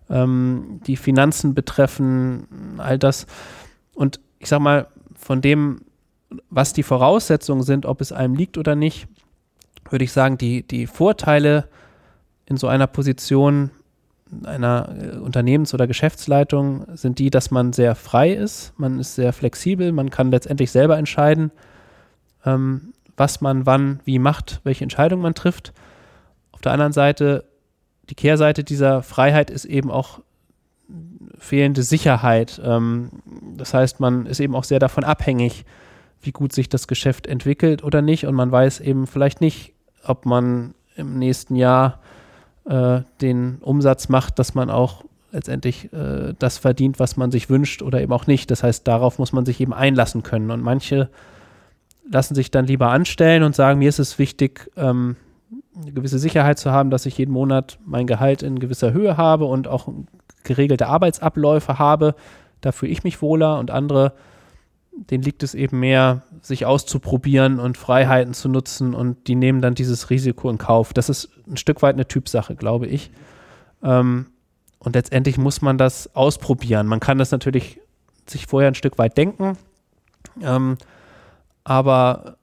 ähm, 0.09 0.81
die 0.87 0.97
Finanzen 0.97 1.53
betreffen, 1.53 2.47
all 2.79 2.97
das. 2.97 3.27
Und 3.95 4.21
ich 4.39 4.49
sag 4.49 4.61
mal, 4.61 4.87
von 5.15 5.41
dem, 5.41 5.81
was 6.49 6.73
die 6.73 6.85
Voraussetzungen 6.85 7.63
sind, 7.63 7.87
ob 7.87 8.01
es 8.01 8.13
einem 8.13 8.37
liegt 8.37 8.57
oder 8.57 8.77
nicht, 8.77 9.09
würde 9.91 10.05
ich 10.05 10.13
sagen, 10.13 10.39
die, 10.39 10.63
die 10.63 10.87
Vorteile 10.87 11.69
in 12.45 12.57
so 12.57 12.69
einer 12.69 12.87
Position 12.87 13.71
einer 14.45 14.89
äh, 15.01 15.17
Unternehmens- 15.17 15.75
oder 15.75 15.87
Geschäftsleitung 15.87 16.87
sind 16.95 17.19
die, 17.19 17.31
dass 17.31 17.51
man 17.51 17.73
sehr 17.73 17.95
frei 17.95 18.33
ist, 18.33 18.73
man 18.79 18.99
ist 18.99 19.15
sehr 19.15 19.33
flexibel, 19.33 19.93
man 19.93 20.11
kann 20.11 20.31
letztendlich 20.31 20.71
selber 20.71 20.99
entscheiden, 20.99 21.53
ähm, 22.45 22.93
was 23.17 23.41
man 23.41 23.67
wann 23.67 24.01
wie 24.05 24.19
macht, 24.19 24.61
welche 24.65 24.85
Entscheidung 24.85 25.21
man 25.21 25.35
trifft. 25.35 25.73
Auf 26.53 26.61
der 26.61 26.73
anderen 26.73 26.93
Seite, 26.93 27.45
die 28.11 28.15
Kehrseite 28.15 28.65
dieser 28.65 29.03
Freiheit 29.03 29.51
ist 29.51 29.65
eben 29.65 29.91
auch 29.91 30.21
fehlende 31.39 31.83
Sicherheit. 31.83 32.61
Ähm, 32.65 33.11
das 33.57 33.75
heißt, 33.75 34.01
man 34.01 34.27
ist 34.27 34.41
eben 34.41 34.55
auch 34.55 34.65
sehr 34.65 34.79
davon 34.79 35.05
abhängig, 35.05 35.65
wie 36.21 36.33
gut 36.33 36.53
sich 36.53 36.69
das 36.69 36.89
Geschäft 36.89 37.27
entwickelt 37.27 37.85
oder 37.85 38.03
nicht. 38.03 38.27
Und 38.27 38.35
man 38.35 38.51
weiß 38.51 38.81
eben 38.81 39.07
vielleicht 39.07 39.41
nicht, 39.41 39.75
ob 40.03 40.27
man 40.27 40.75
im 40.97 41.19
nächsten 41.19 41.57
Jahr 41.57 42.01
äh, 42.69 43.03
den 43.21 43.59
Umsatz 43.61 44.09
macht, 44.09 44.39
dass 44.39 44.55
man 44.55 44.71
auch 44.71 45.05
letztendlich 45.33 45.93
äh, 45.93 46.35
das 46.39 46.59
verdient, 46.59 46.99
was 46.99 47.17
man 47.17 47.31
sich 47.31 47.51
wünscht 47.51 47.83
oder 47.83 48.01
eben 48.01 48.13
auch 48.13 48.27
nicht. 48.27 48.51
Das 48.51 48.63
heißt, 48.63 48.87
darauf 48.87 49.19
muss 49.19 49.33
man 49.33 49.45
sich 49.45 49.61
eben 49.61 49.75
einlassen 49.75 50.23
können. 50.23 50.51
Und 50.51 50.63
manche 50.63 51.09
lassen 52.11 52.35
sich 52.35 52.51
dann 52.51 52.67
lieber 52.67 52.91
anstellen 52.91 53.43
und 53.43 53.55
sagen, 53.55 53.79
mir 53.79 53.89
ist 53.89 53.99
es 53.99 54.19
wichtig, 54.19 54.71
ähm, 54.77 55.17
eine 55.81 55.93
gewisse 55.93 56.19
Sicherheit 56.19 56.59
zu 56.59 56.71
haben, 56.71 56.91
dass 56.91 57.07
ich 57.07 57.19
jeden 57.19 57.33
Monat 57.33 57.79
mein 57.85 58.07
Gehalt 58.07 58.43
in 58.43 58.59
gewisser 58.59 58.93
Höhe 58.93 59.17
habe 59.17 59.45
und 59.45 59.69
auch 59.69 59.89
geregelte 60.43 60.87
Arbeitsabläufe 60.87 61.79
habe. 61.79 62.15
Da 62.61 62.73
fühle 62.73 62.93
ich 62.93 63.05
mich 63.05 63.21
wohler 63.21 63.59
und 63.59 63.71
andere 63.71 64.13
denen 64.97 65.23
liegt 65.23 65.43
es 65.43 65.55
eben 65.55 65.81
mehr, 65.81 66.23
sich 66.41 66.67
auszuprobieren 66.67 67.61
und 67.61 67.77
Freiheiten 67.77 68.35
zu 68.35 68.49
nutzen 68.49 68.95
und 68.95 69.29
die 69.29 69.35
nehmen 69.35 69.61
dann 69.61 69.75
dieses 69.75 70.11
Risiko 70.11 70.49
in 70.51 70.59
Kauf. 70.59 70.93
Das 70.93 71.09
ist 71.09 71.29
ein 71.47 71.57
Stück 71.57 71.83
weit 71.83 71.95
eine 71.95 72.09
Typsache, 72.09 72.57
glaube 72.57 72.87
ich. 72.87 73.11
Ähm, 73.83 74.27
und 74.79 74.95
letztendlich 74.95 75.39
muss 75.39 75.63
man 75.63 75.79
das 75.79 76.15
ausprobieren. 76.15 76.87
Man 76.87 77.01
kann 77.01 77.19
das 77.19 77.31
natürlich 77.31 77.81
sich 78.27 78.47
vorher 78.47 78.69
ein 78.69 78.75
Stück 78.75 78.99
weit 78.99 79.17
denken, 79.17 79.57
ähm, 80.43 80.79
aber 81.65 82.37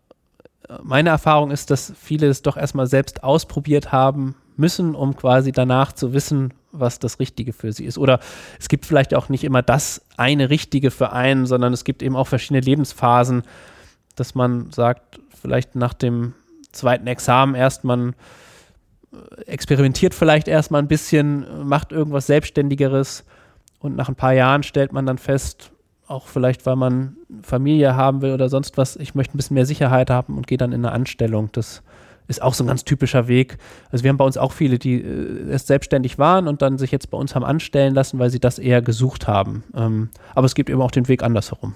meine 0.81 1.09
Erfahrung 1.09 1.51
ist, 1.51 1.71
dass 1.71 1.93
viele 1.99 2.27
es 2.27 2.41
doch 2.41 2.57
erstmal 2.57 2.87
selbst 2.87 3.23
ausprobiert 3.23 3.91
haben 3.91 4.35
müssen, 4.57 4.95
um 4.95 5.15
quasi 5.15 5.51
danach 5.51 5.91
zu 5.91 6.13
wissen, 6.13 6.53
was 6.71 6.99
das 6.99 7.19
Richtige 7.19 7.53
für 7.53 7.71
sie 7.71 7.85
ist. 7.85 7.97
Oder 7.97 8.19
es 8.59 8.67
gibt 8.67 8.85
vielleicht 8.85 9.13
auch 9.13 9.29
nicht 9.29 9.43
immer 9.43 9.61
das 9.61 10.01
eine 10.17 10.49
Richtige 10.49 10.91
für 10.91 11.11
einen, 11.11 11.45
sondern 11.45 11.73
es 11.73 11.83
gibt 11.83 12.01
eben 12.01 12.15
auch 12.15 12.27
verschiedene 12.27 12.61
Lebensphasen, 12.61 13.43
dass 14.15 14.35
man 14.35 14.71
sagt, 14.71 15.19
vielleicht 15.39 15.75
nach 15.75 15.93
dem 15.93 16.33
zweiten 16.71 17.07
Examen 17.07 17.55
erst 17.55 17.83
man 17.83 18.15
äh, 19.11 19.41
experimentiert 19.45 20.13
vielleicht 20.13 20.47
erstmal 20.47 20.81
ein 20.81 20.87
bisschen, 20.87 21.67
macht 21.67 21.91
irgendwas 21.91 22.27
Selbstständigeres 22.27 23.23
und 23.79 23.95
nach 23.95 24.09
ein 24.09 24.15
paar 24.15 24.33
Jahren 24.33 24.63
stellt 24.63 24.93
man 24.93 25.05
dann 25.05 25.17
fest, 25.17 25.71
auch 26.07 26.27
vielleicht, 26.27 26.65
weil 26.65 26.75
man 26.75 27.17
Familie 27.43 27.95
haben 27.95 28.21
will 28.21 28.33
oder 28.33 28.49
sonst 28.49 28.77
was, 28.77 28.95
ich 28.95 29.15
möchte 29.15 29.35
ein 29.35 29.37
bisschen 29.37 29.55
mehr 29.55 29.65
Sicherheit 29.65 30.09
haben 30.09 30.37
und 30.37 30.47
gehe 30.47 30.57
dann 30.57 30.71
in 30.71 30.85
eine 30.85 30.93
Anstellung. 30.93 31.49
Das 31.53 31.81
ist 32.27 32.41
auch 32.41 32.53
so 32.53 32.63
ein 32.63 32.67
ganz 32.67 32.83
typischer 32.83 33.27
Weg. 33.27 33.57
Also 33.91 34.03
wir 34.03 34.09
haben 34.09 34.17
bei 34.17 34.25
uns 34.25 34.37
auch 34.37 34.51
viele, 34.51 34.79
die 34.79 35.01
äh, 35.01 35.49
erst 35.49 35.67
selbstständig 35.67 36.17
waren 36.17 36.47
und 36.47 36.61
dann 36.61 36.77
sich 36.77 36.91
jetzt 36.91 37.09
bei 37.09 37.17
uns 37.17 37.35
haben 37.35 37.43
anstellen 37.43 37.93
lassen, 37.93 38.19
weil 38.19 38.29
sie 38.29 38.39
das 38.39 38.59
eher 38.59 38.81
gesucht 38.81 39.27
haben. 39.27 39.63
Ähm, 39.75 40.09
aber 40.35 40.45
es 40.45 40.55
gibt 40.55 40.69
eben 40.69 40.81
auch 40.81 40.91
den 40.91 41.07
Weg 41.07 41.23
andersherum. 41.23 41.75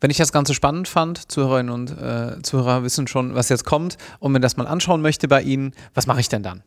Wenn 0.00 0.10
ich 0.10 0.16
das 0.16 0.32
Ganze 0.32 0.52
spannend 0.52 0.88
fand, 0.88 1.30
Zuhörerinnen 1.30 1.72
und 1.72 1.90
äh, 1.92 2.42
Zuhörer 2.42 2.82
wissen 2.82 3.06
schon, 3.06 3.36
was 3.36 3.48
jetzt 3.48 3.64
kommt 3.64 3.98
und 4.18 4.32
mir 4.32 4.40
das 4.40 4.56
mal 4.56 4.66
anschauen 4.66 5.00
möchte 5.00 5.28
bei 5.28 5.42
Ihnen, 5.42 5.74
was 5.94 6.08
mache 6.08 6.18
ich 6.18 6.28
denn 6.28 6.42
dann? 6.42 6.64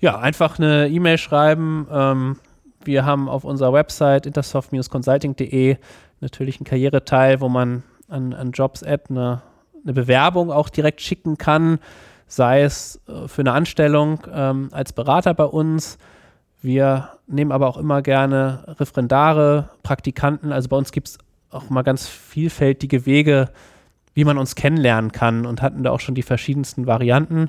Ja, 0.00 0.18
einfach 0.18 0.58
eine 0.58 0.88
E-Mail 0.88 1.18
schreiben. 1.18 1.86
Ähm, 1.90 2.36
wir 2.84 3.04
haben 3.04 3.28
auf 3.28 3.44
unserer 3.44 3.74
Website 3.74 4.24
intersoft-consulting.de 4.24 5.76
natürlich 6.20 6.58
einen 6.58 6.64
Karriereteil, 6.64 7.40
wo 7.40 7.50
man 7.50 7.82
an, 8.08 8.32
an 8.32 8.52
Jobs-Ad 8.52 9.04
eine 9.10 9.42
eine 9.88 9.94
Bewerbung 9.94 10.52
auch 10.52 10.68
direkt 10.68 11.00
schicken 11.00 11.38
kann, 11.38 11.78
sei 12.26 12.62
es 12.62 13.00
äh, 13.08 13.26
für 13.26 13.40
eine 13.40 13.52
Anstellung 13.52 14.20
ähm, 14.32 14.68
als 14.70 14.92
Berater 14.92 15.34
bei 15.34 15.44
uns. 15.44 15.98
Wir 16.60 17.10
nehmen 17.26 17.52
aber 17.52 17.68
auch 17.68 17.78
immer 17.78 18.02
gerne 18.02 18.64
Referendare, 18.78 19.70
Praktikanten. 19.82 20.52
Also 20.52 20.68
bei 20.68 20.76
uns 20.76 20.92
gibt 20.92 21.08
es 21.08 21.18
auch 21.50 21.70
mal 21.70 21.82
ganz 21.82 22.06
vielfältige 22.06 23.06
Wege, 23.06 23.48
wie 24.14 24.24
man 24.24 24.36
uns 24.36 24.54
kennenlernen 24.54 25.12
kann 25.12 25.46
und 25.46 25.62
hatten 25.62 25.82
da 25.82 25.90
auch 25.90 26.00
schon 26.00 26.14
die 26.14 26.22
verschiedensten 26.22 26.86
Varianten 26.86 27.48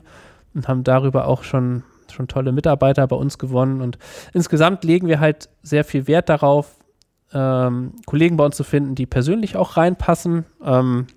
und 0.53 0.67
haben 0.67 0.83
darüber 0.83 1.27
auch 1.27 1.43
schon, 1.43 1.83
schon 2.11 2.27
tolle 2.27 2.51
Mitarbeiter 2.51 3.05
bei 3.07 3.15
uns 3.15 3.37
gewonnen. 3.37 3.81
Und 3.81 3.97
insgesamt 4.33 4.83
legen 4.83 5.07
wir 5.07 5.19
halt 5.19 5.49
sehr 5.63 5.83
viel 5.83 6.07
Wert 6.07 6.29
darauf, 6.29 6.75
ähm, 7.33 7.93
Kollegen 8.05 8.37
bei 8.37 8.45
uns 8.45 8.55
zu 8.55 8.63
finden, 8.63 8.95
die 8.95 9.05
persönlich 9.05 9.57
auch 9.57 9.75
reinpassen. 9.75 10.45
Ähm, 10.63 11.07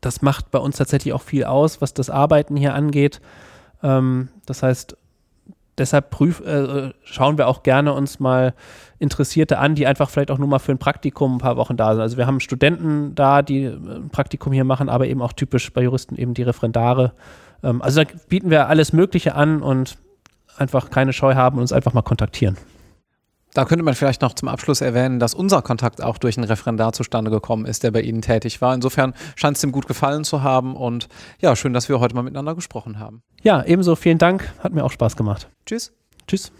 das 0.00 0.22
macht 0.22 0.50
bei 0.50 0.58
uns 0.58 0.76
tatsächlich 0.76 1.14
auch 1.14 1.22
viel 1.22 1.44
aus, 1.44 1.80
was 1.80 1.94
das 1.94 2.10
Arbeiten 2.10 2.56
hier 2.56 2.74
angeht. 2.74 3.20
Ähm, 3.82 4.28
das 4.46 4.62
heißt, 4.62 4.96
deshalb 5.78 6.10
prüf, 6.10 6.40
äh, 6.40 6.92
schauen 7.04 7.38
wir 7.38 7.48
auch 7.48 7.62
gerne 7.62 7.92
uns 7.92 8.20
mal 8.20 8.54
Interessierte 8.98 9.58
an, 9.58 9.74
die 9.74 9.86
einfach 9.86 10.10
vielleicht 10.10 10.30
auch 10.30 10.38
nur 10.38 10.48
mal 10.48 10.58
für 10.58 10.72
ein 10.72 10.78
Praktikum 10.78 11.36
ein 11.36 11.38
paar 11.38 11.56
Wochen 11.56 11.76
da 11.76 11.92
sind. 11.92 12.02
Also 12.02 12.16
wir 12.16 12.26
haben 12.26 12.40
Studenten 12.40 13.14
da, 13.14 13.42
die 13.42 13.64
äh, 13.64 13.74
ein 13.74 14.10
Praktikum 14.10 14.52
hier 14.52 14.64
machen, 14.64 14.88
aber 14.88 15.06
eben 15.06 15.22
auch 15.22 15.32
typisch 15.32 15.72
bei 15.72 15.82
Juristen 15.82 16.16
eben 16.16 16.34
die 16.34 16.42
Referendare. 16.42 17.12
Ähm, 17.62 17.82
also 17.82 18.02
da 18.02 18.10
bieten 18.28 18.50
wir 18.50 18.68
alles 18.68 18.92
Mögliche 18.92 19.34
an 19.34 19.62
und 19.62 19.96
einfach 20.56 20.90
keine 20.90 21.12
Scheu 21.12 21.34
haben 21.34 21.56
und 21.56 21.62
uns 21.62 21.72
einfach 21.72 21.94
mal 21.94 22.02
kontaktieren. 22.02 22.56
Da 23.54 23.66
könnte 23.66 23.84
man 23.84 23.94
vielleicht 23.94 24.22
noch 24.22 24.34
zum 24.34 24.48
Abschluss 24.48 24.80
erwähnen, 24.80 25.18
dass 25.18 25.34
unser 25.34 25.60
Kontakt 25.60 26.02
auch 26.02 26.18
durch 26.18 26.38
einen 26.38 26.46
Referendar 26.46 26.92
zustande 26.92 27.30
gekommen 27.30 27.66
ist, 27.66 27.82
der 27.82 27.90
bei 27.90 28.00
Ihnen 28.00 28.22
tätig 28.22 28.60
war. 28.62 28.74
Insofern 28.74 29.12
scheint 29.36 29.58
es 29.58 29.64
ihm 29.64 29.72
gut 29.72 29.86
gefallen 29.86 30.24
zu 30.24 30.42
haben 30.42 30.74
und 30.74 31.08
ja, 31.40 31.54
schön, 31.54 31.74
dass 31.74 31.88
wir 31.88 32.00
heute 32.00 32.14
mal 32.14 32.22
miteinander 32.22 32.54
gesprochen 32.54 32.98
haben. 32.98 33.22
Ja, 33.42 33.62
ebenso 33.64 33.94
vielen 33.94 34.18
Dank. 34.18 34.52
Hat 34.60 34.72
mir 34.72 34.84
auch 34.84 34.92
Spaß 34.92 35.16
gemacht. 35.16 35.48
Tschüss. 35.66 35.92
Tschüss. 36.26 36.52